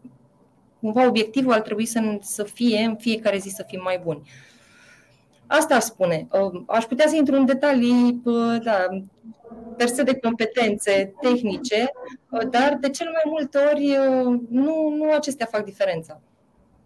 cumva 0.81 1.07
obiectivul 1.07 1.53
ar 1.53 1.61
trebui 1.61 1.87
să, 1.87 2.19
să 2.21 2.45
fie 2.45 2.79
în 2.79 2.97
fiecare 2.97 3.39
zi 3.39 3.49
să 3.49 3.65
fim 3.67 3.81
mai 3.83 4.01
buni. 4.05 4.31
Asta 5.47 5.75
aș 5.75 5.83
spune. 5.83 6.29
Uh, 6.31 6.63
aș 6.67 6.85
putea 6.85 7.09
să 7.09 7.17
intru 7.17 7.35
în 7.35 7.47
detalii, 7.47 8.21
uh, 8.25 8.57
da, 8.63 8.87
perse 9.77 10.03
de 10.03 10.19
competențe 10.19 11.15
tehnice, 11.21 11.93
dar 12.51 12.77
de 12.81 12.91
cel 12.91 13.07
mai 13.07 13.23
multe 13.27 13.59
ori 13.59 13.97
nu, 14.49 14.95
nu 14.97 15.13
acestea 15.13 15.47
fac 15.47 15.65
diferența 15.65 16.21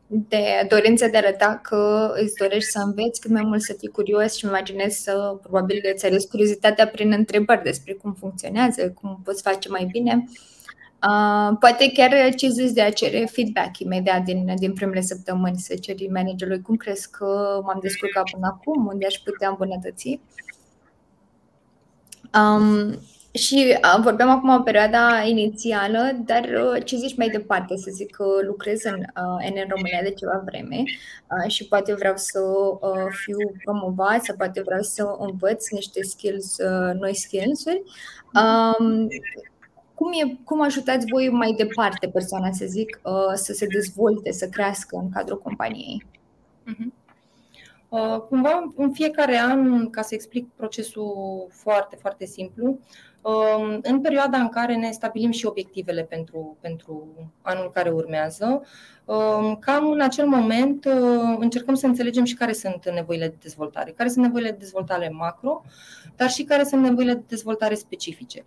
de 0.07 0.66
dorință 0.69 1.09
de 1.09 1.16
a 1.16 1.21
arăta 1.21 1.61
că 1.62 2.12
îți 2.23 2.35
dorești 2.35 2.71
să 2.71 2.79
înveți 2.79 3.21
cât 3.21 3.31
mai 3.31 3.42
mult 3.42 3.62
să 3.62 3.75
fii 3.79 3.88
curios 3.88 4.37
și 4.37 4.45
imaginez 4.47 4.95
să 4.95 5.38
probabil 5.42 5.81
îți 5.95 6.07
arăți 6.07 6.29
curiozitatea 6.29 6.87
prin 6.87 7.12
întrebări 7.12 7.62
despre 7.62 7.92
cum 7.92 8.12
funcționează, 8.12 8.90
cum 8.90 9.21
poți 9.25 9.42
face 9.42 9.69
mai 9.69 9.88
bine. 9.90 10.25
Uh, 11.09 11.57
poate 11.61 11.90
chiar 11.92 12.35
ce 12.35 12.49
zici 12.49 12.71
de 12.71 12.81
a 12.81 12.92
cere 12.92 13.29
feedback 13.33 13.79
imediat 13.79 14.23
din, 14.23 14.55
din 14.57 14.73
primele 14.73 15.01
săptămâni, 15.01 15.59
să 15.59 15.75
ceri 15.75 16.09
managerului 16.12 16.62
cum 16.62 16.77
crezi 16.77 17.11
că 17.11 17.61
m-am 17.62 17.79
descurcat 17.83 18.31
până 18.31 18.47
acum, 18.47 18.87
unde 18.87 19.07
aș 19.07 19.14
putea 19.14 19.49
îmbunătăți. 19.49 20.21
Um, 22.35 22.99
și 23.37 23.79
vorbeam 24.03 24.31
acum 24.31 24.49
o 24.49 24.61
perioada 24.61 25.22
inițială, 25.25 26.11
dar 26.25 26.44
uh, 26.44 26.85
ce 26.85 26.96
zici 26.96 27.16
mai 27.16 27.29
departe? 27.29 27.77
Să 27.77 27.90
zic 27.90 28.11
că 28.11 28.25
lucrez 28.46 28.85
în, 28.85 28.99
uh, 28.99 29.46
în 29.49 29.55
România 29.68 30.01
de 30.03 30.11
ceva 30.11 30.42
vreme 30.44 30.77
uh, 30.77 31.51
și 31.51 31.68
poate 31.68 31.94
vreau 31.94 32.16
să 32.16 32.40
fiu 33.11 33.37
promovat 33.64 34.25
sau 34.25 34.37
poate 34.37 34.62
vreau 34.62 34.83
să 34.83 35.16
învăț 35.18 35.70
niște 35.70 36.03
skills, 36.03 36.57
noi 36.99 37.14
skills-uri. 37.14 37.83
Um, 38.35 39.09
cum, 39.94 40.12
e, 40.12 40.38
cum 40.44 40.62
ajutați 40.62 41.07
voi 41.11 41.29
mai 41.29 41.55
departe 41.57 42.09
persoana, 42.09 42.53
să 42.53 42.64
zic, 42.66 43.01
să 43.35 43.53
se 43.53 43.66
dezvolte, 43.66 44.33
să 44.33 44.49
crească 44.49 44.96
în 44.96 45.11
cadrul 45.11 45.38
companiei? 45.38 46.07
Uh-huh. 46.70 47.06
Cumva, 48.29 48.72
în 48.77 48.92
fiecare 48.92 49.38
an, 49.38 49.90
ca 49.90 50.03
să 50.03 50.14
explic 50.14 50.49
procesul 50.57 51.46
foarte, 51.51 51.96
foarte 52.01 52.25
simplu, 52.25 52.79
Um, 53.27 53.79
în 53.83 54.01
perioada 54.01 54.38
în 54.38 54.49
care 54.49 54.77
ne 54.77 54.90
stabilim 54.90 55.31
și 55.31 55.46
obiectivele 55.46 56.03
pentru, 56.03 56.57
pentru 56.61 57.09
anul 57.42 57.70
care 57.70 57.90
urmează, 57.90 58.62
um, 59.05 59.57
cam 59.57 59.90
în 59.90 60.01
acel 60.01 60.27
moment 60.27 60.85
uh, 60.85 61.37
încercăm 61.38 61.75
să 61.75 61.87
înțelegem 61.87 62.25
și 62.25 62.35
care 62.35 62.53
sunt 62.53 62.90
nevoile 62.90 63.29
de 63.29 63.37
dezvoltare, 63.42 63.90
care 63.96 64.09
sunt 64.09 64.25
nevoile 64.25 64.51
de 64.51 64.57
dezvoltare 64.57 65.09
macro, 65.09 65.62
dar 66.16 66.31
și 66.31 66.42
care 66.42 66.64
sunt 66.64 66.83
nevoile 66.83 67.12
de 67.12 67.22
dezvoltare 67.27 67.75
specifice. 67.75 68.44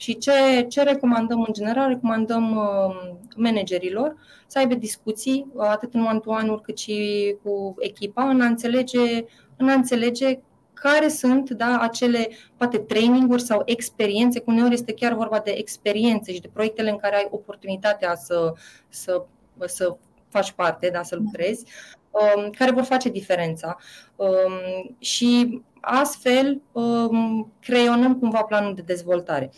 Și 0.00 0.18
ce, 0.18 0.66
ce 0.68 0.82
recomandăm 0.82 1.44
în 1.46 1.52
general? 1.52 1.88
Recomandăm 1.88 2.56
uh, 2.56 3.16
managerilor 3.36 4.16
să 4.46 4.58
aibă 4.58 4.74
discuții, 4.74 5.46
uh, 5.52 5.66
atât 5.68 5.94
în 5.94 6.04
one-to-one 6.04 6.58
cât 6.62 6.78
și 6.78 7.36
cu 7.42 7.74
echipa, 7.78 8.28
în 8.28 8.40
a 8.40 8.46
înțelege, 8.46 9.24
în 9.56 9.68
a 9.68 9.72
înțelege 9.72 10.38
care 10.72 11.08
sunt 11.08 11.50
da, 11.50 11.78
acele, 11.80 12.28
poate, 12.56 12.78
traininguri 12.78 13.42
sau 13.42 13.62
experiențe, 13.64 14.40
cu 14.40 14.50
uneori 14.50 14.74
este 14.74 14.92
chiar 14.92 15.14
vorba 15.14 15.38
de 15.38 15.50
experiențe 15.50 16.32
și 16.32 16.40
de 16.40 16.50
proiectele 16.52 16.90
în 16.90 16.96
care 16.96 17.16
ai 17.16 17.28
oportunitatea 17.30 18.14
să, 18.14 18.52
să, 18.88 19.24
să 19.66 19.96
faci 20.28 20.52
parte, 20.52 20.90
da, 20.92 21.02
să 21.02 21.16
lucrezi, 21.16 21.64
um, 22.10 22.50
care 22.50 22.70
vor 22.70 22.82
face 22.82 23.08
diferența. 23.08 23.76
Um, 24.16 24.96
și 24.98 25.62
astfel 25.80 26.60
um, 26.72 27.52
creionăm 27.60 28.18
cumva 28.18 28.42
planul 28.42 28.74
de 28.74 28.82
dezvoltare. 28.82 29.50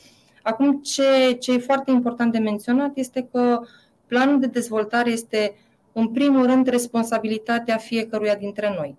Acum, 0.42 0.80
ce, 0.82 1.36
ce 1.38 1.52
e 1.52 1.58
foarte 1.58 1.90
important 1.90 2.32
de 2.32 2.38
menționat 2.38 2.90
este 2.94 3.28
că 3.32 3.60
planul 4.06 4.40
de 4.40 4.46
dezvoltare 4.46 5.10
este, 5.10 5.54
în 5.92 6.08
primul 6.08 6.46
rând, 6.46 6.66
responsabilitatea 6.66 7.76
fiecăruia 7.76 8.34
dintre 8.34 8.74
noi. 8.76 8.96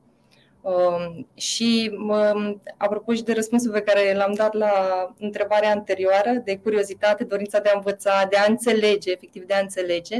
Um, 0.61 1.27
și 1.33 1.91
um, 1.93 2.61
apropo 2.77 3.13
și 3.13 3.23
de 3.23 3.33
răspunsul 3.33 3.71
pe 3.71 3.81
care 3.81 4.13
l-am 4.15 4.33
dat 4.33 4.53
la 4.53 4.71
întrebarea 5.19 5.71
anterioară, 5.71 6.41
de 6.45 6.57
curiozitate, 6.57 7.23
dorința 7.23 7.59
de 7.59 7.69
a 7.69 7.75
învăța, 7.75 8.25
de 8.29 8.37
a 8.37 8.45
înțelege, 8.49 9.11
efectiv 9.11 9.43
de 9.43 9.53
a 9.53 9.59
înțelege, 9.59 10.15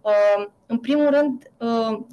um, 0.00 0.52
în 0.66 0.78
primul 0.78 1.10
rând, 1.10 1.50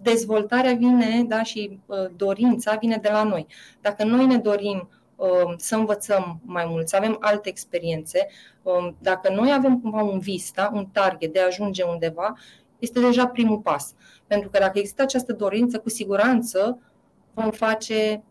dezvoltarea 0.02 0.74
vine 0.74 1.24
da, 1.28 1.44
și 1.44 1.80
uh, 1.86 1.98
dorința 2.16 2.76
vine 2.76 2.98
de 3.02 3.10
la 3.12 3.24
noi. 3.24 3.48
Dacă 3.82 4.04
noi 4.04 4.26
ne 4.26 4.38
dorim 4.38 4.90
să 5.58 5.76
învățăm 5.76 6.40
mai 6.46 6.66
mult, 6.68 6.88
să 6.88 6.96
avem 6.96 7.18
alte 7.20 7.50
experiențe, 7.50 8.28
dacă 9.00 9.34
noi 9.34 9.54
avem 9.54 9.80
cumva 9.80 10.02
un 10.02 10.20
vis, 10.20 10.52
da, 10.52 10.72
un 10.74 10.86
target 10.86 11.34
de 11.34 11.40
a 11.40 11.46
ajunge 11.46 11.84
undeva, 11.84 12.34
este 12.80 13.00
deja 13.00 13.28
primul 13.28 13.58
pas. 13.58 13.94
Pentru 14.28 14.50
că 14.50 14.60
dacă 14.60 14.80
există 14.80 15.02
această 15.02 15.34
dorință, 15.34 15.80
cu 15.80 15.90
siguranță 15.90 16.80
vom 17.34 17.52
face 17.52 18.24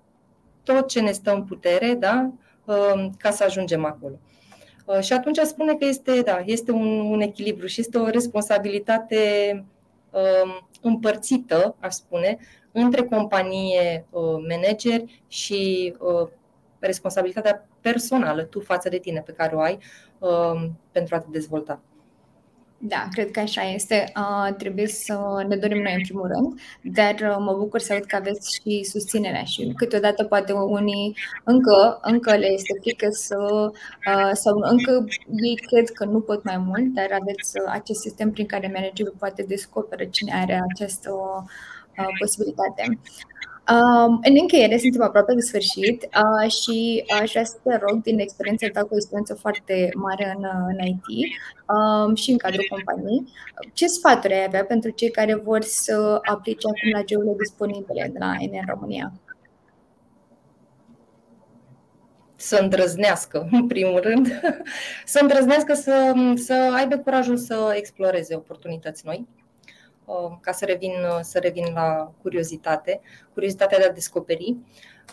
tot 0.63 0.89
ce 0.89 1.01
ne 1.01 1.13
stă 1.13 1.33
în 1.33 1.45
putere 1.45 1.95
da? 1.95 2.31
Um, 2.65 3.13
ca 3.19 3.31
să 3.31 3.45
ajungem 3.45 3.85
acolo. 3.85 4.19
Uh, 4.87 5.01
și 5.01 5.13
atunci 5.13 5.39
spune 5.39 5.75
că 5.75 5.85
este, 5.85 6.21
da, 6.21 6.43
este 6.45 6.71
un, 6.71 7.01
un 7.01 7.21
echilibru 7.21 7.67
și 7.67 7.81
este 7.81 7.99
o 7.99 8.09
responsabilitate 8.09 9.65
um, 10.11 10.69
împărțită, 10.81 11.77
aș 11.81 11.93
spune, 11.93 12.39
între 12.73 13.03
companie, 13.03 14.07
uh, 14.11 14.45
manageri 14.49 15.23
și 15.29 15.95
uh, 15.99 16.29
responsabilitatea 16.87 17.69
personală, 17.81 18.43
tu 18.43 18.61
față 18.61 18.89
de 18.89 18.99
tine, 18.99 19.23
pe 19.27 19.33
care 19.33 19.55
o 19.55 19.61
ai 19.61 19.79
um, 20.19 20.79
pentru 20.93 21.15
a 21.15 21.19
te 21.19 21.27
dezvolta. 21.31 21.81
Da, 22.85 23.09
cred 23.13 23.31
că 23.31 23.41
așa 23.41 23.63
este. 23.63 24.13
Uh, 24.17 24.55
trebuie 24.55 24.87
să 24.87 25.45
ne 25.49 25.57
dorim 25.57 25.83
noi 25.83 25.95
în 25.95 26.03
primul 26.03 26.27
rând, 26.27 26.61
dar 26.83 27.31
uh, 27.31 27.37
mă 27.39 27.55
bucur 27.59 27.81
să 27.81 27.93
aud 27.93 28.05
că 28.05 28.17
aveți 28.17 28.55
și 28.55 28.85
susținerea 28.85 29.43
și 29.43 29.73
câteodată 29.77 30.25
poate 30.25 30.53
unii 30.53 31.17
încă, 31.45 31.99
încă 32.03 32.37
le 32.37 32.47
este 32.47 32.79
frică 32.81 33.07
să, 33.11 33.37
uh, 34.07 34.31
sau 34.33 34.59
încă 34.59 35.05
ei 35.43 35.55
cred 35.55 35.91
că 35.91 36.05
nu 36.05 36.21
pot 36.21 36.45
mai 36.45 36.59
mult, 36.59 36.85
dar 36.95 37.09
aveți 37.21 37.59
uh, 37.61 37.73
acest 37.73 38.01
sistem 38.01 38.31
prin 38.31 38.47
care 38.47 38.71
managerul 38.75 39.15
poate 39.19 39.43
descoperă 39.43 40.05
cine 40.05 40.33
are 40.35 40.63
această 40.73 41.11
uh, 41.99 42.07
posibilitate. 42.19 42.99
Um, 43.71 44.21
în 44.23 44.37
încheiere, 44.41 44.79
suntem 44.79 45.03
aproape 45.03 45.35
de 45.35 45.41
sfârșit 45.41 46.03
uh, 46.03 46.51
și 46.51 47.05
aș 47.21 47.31
vrea 47.31 47.45
să 47.45 47.57
te 47.63 47.77
rog, 47.77 48.03
din 48.03 48.19
experiența 48.19 48.67
ta 48.73 48.81
cu 48.81 48.89
o 48.93 48.97
experiență 48.97 49.35
foarte 49.35 49.91
mare 49.95 50.35
în, 50.37 50.45
în 50.69 50.87
IT 50.87 51.07
um, 51.69 52.15
și 52.15 52.31
în 52.31 52.37
cadrul 52.37 52.67
companiei, 52.71 53.25
ce 53.73 53.87
sfaturi 53.87 54.33
ai 54.35 54.45
avea 54.45 54.65
pentru 54.65 54.91
cei 54.91 55.11
care 55.11 55.35
vor 55.35 55.61
să 55.63 56.19
aplice 56.23 56.67
acum 56.67 56.91
la 56.93 57.05
geurile 57.05 57.35
disponibile 57.39 58.11
de 58.13 58.19
la 58.19 58.31
în 58.41 58.65
România? 58.67 59.13
să 62.37 62.59
îndrăznească, 62.63 63.49
în 63.51 63.67
primul 63.67 64.01
rând, 64.01 64.41
să 65.05 65.19
îndrăznească 65.21 65.75
să, 65.75 66.15
să 66.35 66.73
aibă 66.77 66.97
curajul 66.99 67.37
să 67.37 67.73
exploreze 67.77 68.35
oportunități 68.35 69.03
noi, 69.07 69.27
Uh, 69.27 69.42
ca 70.41 70.53
să 70.53 70.65
revin, 70.65 70.91
uh, 70.91 71.19
să 71.21 71.39
revin 71.39 71.65
la 71.75 72.13
curiozitate, 72.23 73.01
curiozitatea 73.33 73.79
de 73.79 73.85
a 73.85 73.93
descoperi. 73.93 74.57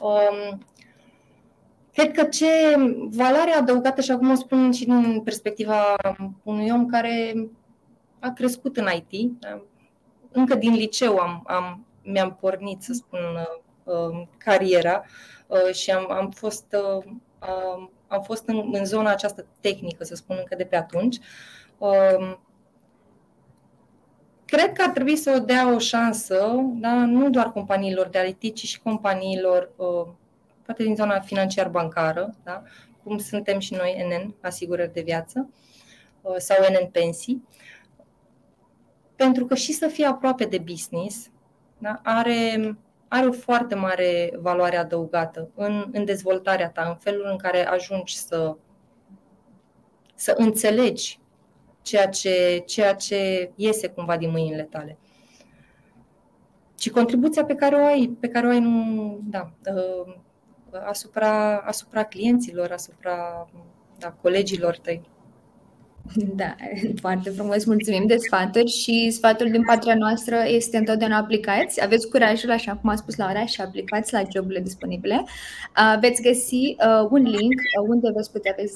Um, 0.01 0.65
cred 1.93 2.11
că 2.11 2.23
ce 2.23 2.47
valoare 3.09 3.51
adăugată, 3.51 4.01
și 4.01 4.11
acum 4.11 4.31
o 4.31 4.35
spun 4.35 4.71
și 4.71 4.85
din 4.85 5.21
perspectiva 5.23 5.95
unui 6.43 6.69
om 6.69 6.85
care 6.85 7.33
a 8.19 8.31
crescut 8.31 8.77
în 8.77 8.87
IT, 8.95 9.31
da, 9.39 9.61
încă 10.31 10.55
din 10.55 10.73
liceu 10.73 11.17
am, 11.17 11.43
am, 11.47 11.85
mi-am 12.03 12.37
pornit, 12.39 12.81
să 12.81 12.93
spun, 12.93 13.19
uh, 13.83 14.27
cariera 14.37 15.03
și 15.71 15.91
am, 15.91 16.11
am 16.11 16.29
fost, 16.29 16.75
am 18.07 18.21
fost 18.21 18.47
în, 18.47 18.69
în 18.71 18.85
zona 18.85 19.11
aceasta 19.11 19.45
tehnică, 19.59 20.03
să 20.03 20.15
spun, 20.15 20.35
încă 20.39 20.55
de 20.55 20.65
pe 20.65 20.75
atunci. 20.75 21.19
Um, 24.51 24.59
Cred 24.59 24.73
că 24.73 24.81
ar 24.81 24.89
trebui 24.89 25.15
să 25.15 25.33
o 25.35 25.39
dea 25.39 25.73
o 25.73 25.77
șansă, 25.77 26.51
da? 26.73 27.05
nu 27.05 27.29
doar 27.29 27.51
companiilor 27.51 28.07
de 28.07 28.35
IT, 28.39 28.55
ci 28.55 28.65
și 28.65 28.81
companiilor, 28.81 29.71
uh, 29.75 30.07
poate 30.65 30.83
din 30.83 30.95
zona 30.95 31.19
financiar-bancară, 31.19 32.35
da? 32.43 32.63
cum 33.03 33.17
suntem 33.17 33.59
și 33.59 33.73
noi 33.73 34.07
NN, 34.09 34.35
asigurări 34.41 34.93
de 34.93 35.01
viață, 35.01 35.49
uh, 36.21 36.35
sau 36.37 36.57
NN 36.69 36.87
Pensii, 36.91 37.47
pentru 39.15 39.45
că 39.45 39.55
și 39.55 39.73
să 39.73 39.87
fie 39.87 40.05
aproape 40.05 40.45
de 40.45 40.57
business 40.57 41.29
da? 41.77 41.99
are, 42.03 42.77
are 43.07 43.27
o 43.27 43.31
foarte 43.31 43.75
mare 43.75 44.37
valoare 44.41 44.77
adăugată 44.77 45.49
în, 45.55 45.89
în 45.91 46.05
dezvoltarea 46.05 46.69
ta, 46.69 46.87
în 46.87 46.95
felul 46.95 47.27
în 47.31 47.37
care 47.37 47.67
ajungi 47.67 48.17
să, 48.17 48.55
să 50.15 50.33
înțelegi 50.37 51.18
ceea 51.89 52.07
ce, 52.07 52.63
ceea 52.65 52.93
ce 52.93 53.51
iese 53.55 53.87
cumva 53.87 54.17
din 54.17 54.29
mâinile 54.29 54.63
tale. 54.63 54.97
Și 56.79 56.89
contribuția 56.89 57.45
pe 57.45 57.55
care 57.55 57.75
o 57.75 57.85
ai, 57.85 58.17
pe 58.19 58.27
care 58.27 58.47
o 58.47 58.49
ai 58.49 58.59
nu, 58.59 59.19
da, 59.23 59.51
uh, 59.73 60.15
asupra, 60.85 61.57
asupra 61.57 62.03
clienților, 62.03 62.71
asupra 62.71 63.47
da, 63.97 64.11
colegilor 64.11 64.77
tăi. 64.77 65.01
Da, 66.15 66.55
foarte 67.03 67.29
frumos, 67.29 67.65
mulțumim 67.65 68.05
de 68.07 68.17
sfaturi 68.17 68.71
și 68.71 69.09
sfatul 69.11 69.49
din 69.51 69.63
patria 69.63 69.95
noastră 69.95 70.35
este 70.45 70.77
întotdeauna 70.77 71.17
aplicați. 71.17 71.83
Aveți 71.83 72.09
curajul, 72.09 72.51
așa 72.51 72.75
cum 72.75 72.89
a 72.89 72.95
spus 72.95 73.15
Laura, 73.15 73.45
și 73.45 73.61
aplicați 73.61 74.13
la 74.13 74.21
joburile 74.33 74.59
disponibile. 74.59 75.25
Veți 75.99 76.21
găsi 76.21 76.55
uh, 76.55 77.07
un 77.09 77.21
link 77.21 77.57
uh, 77.59 77.87
unde 77.87 78.11
veți 78.15 78.31
putea 78.31 78.55
uh, 78.57 78.67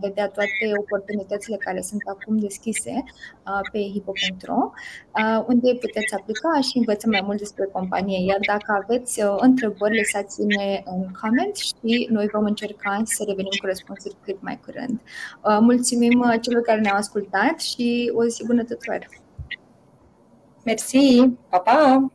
vedea 0.00 0.26
toate 0.28 0.64
oportunitățile 0.80 1.56
care 1.56 1.80
sunt 1.80 2.02
acum 2.08 2.38
deschise 2.38 3.04
pe 3.72 3.78
hipo.ro, 3.78 4.70
unde 5.46 5.74
puteți 5.74 6.14
aplica 6.14 6.60
și 6.68 6.78
învăța 6.78 7.08
mai 7.10 7.22
mult 7.24 7.38
despre 7.38 7.68
companie. 7.72 8.24
Iar 8.24 8.38
dacă 8.46 8.80
aveți 8.82 9.22
întrebări, 9.36 9.96
lăsați-ne 9.96 10.82
în 10.84 11.00
comment 11.20 11.56
și 11.56 12.08
noi 12.10 12.28
vom 12.32 12.44
încerca 12.44 13.02
să 13.04 13.24
revenim 13.26 13.56
cu 13.60 13.66
răspunsuri 13.66 14.16
cât 14.24 14.38
mai 14.40 14.60
curând. 14.64 15.00
Mulțumim 15.60 16.34
celor 16.40 16.62
care 16.66 16.80
ne-au 16.80 16.96
ascultat 16.96 17.60
și 17.60 18.12
o 18.14 18.24
zi 18.24 18.44
bună 18.46 18.64
tuturor! 18.64 19.08
Mersi! 20.64 21.30
Pa, 21.48 21.58
pa! 21.58 22.10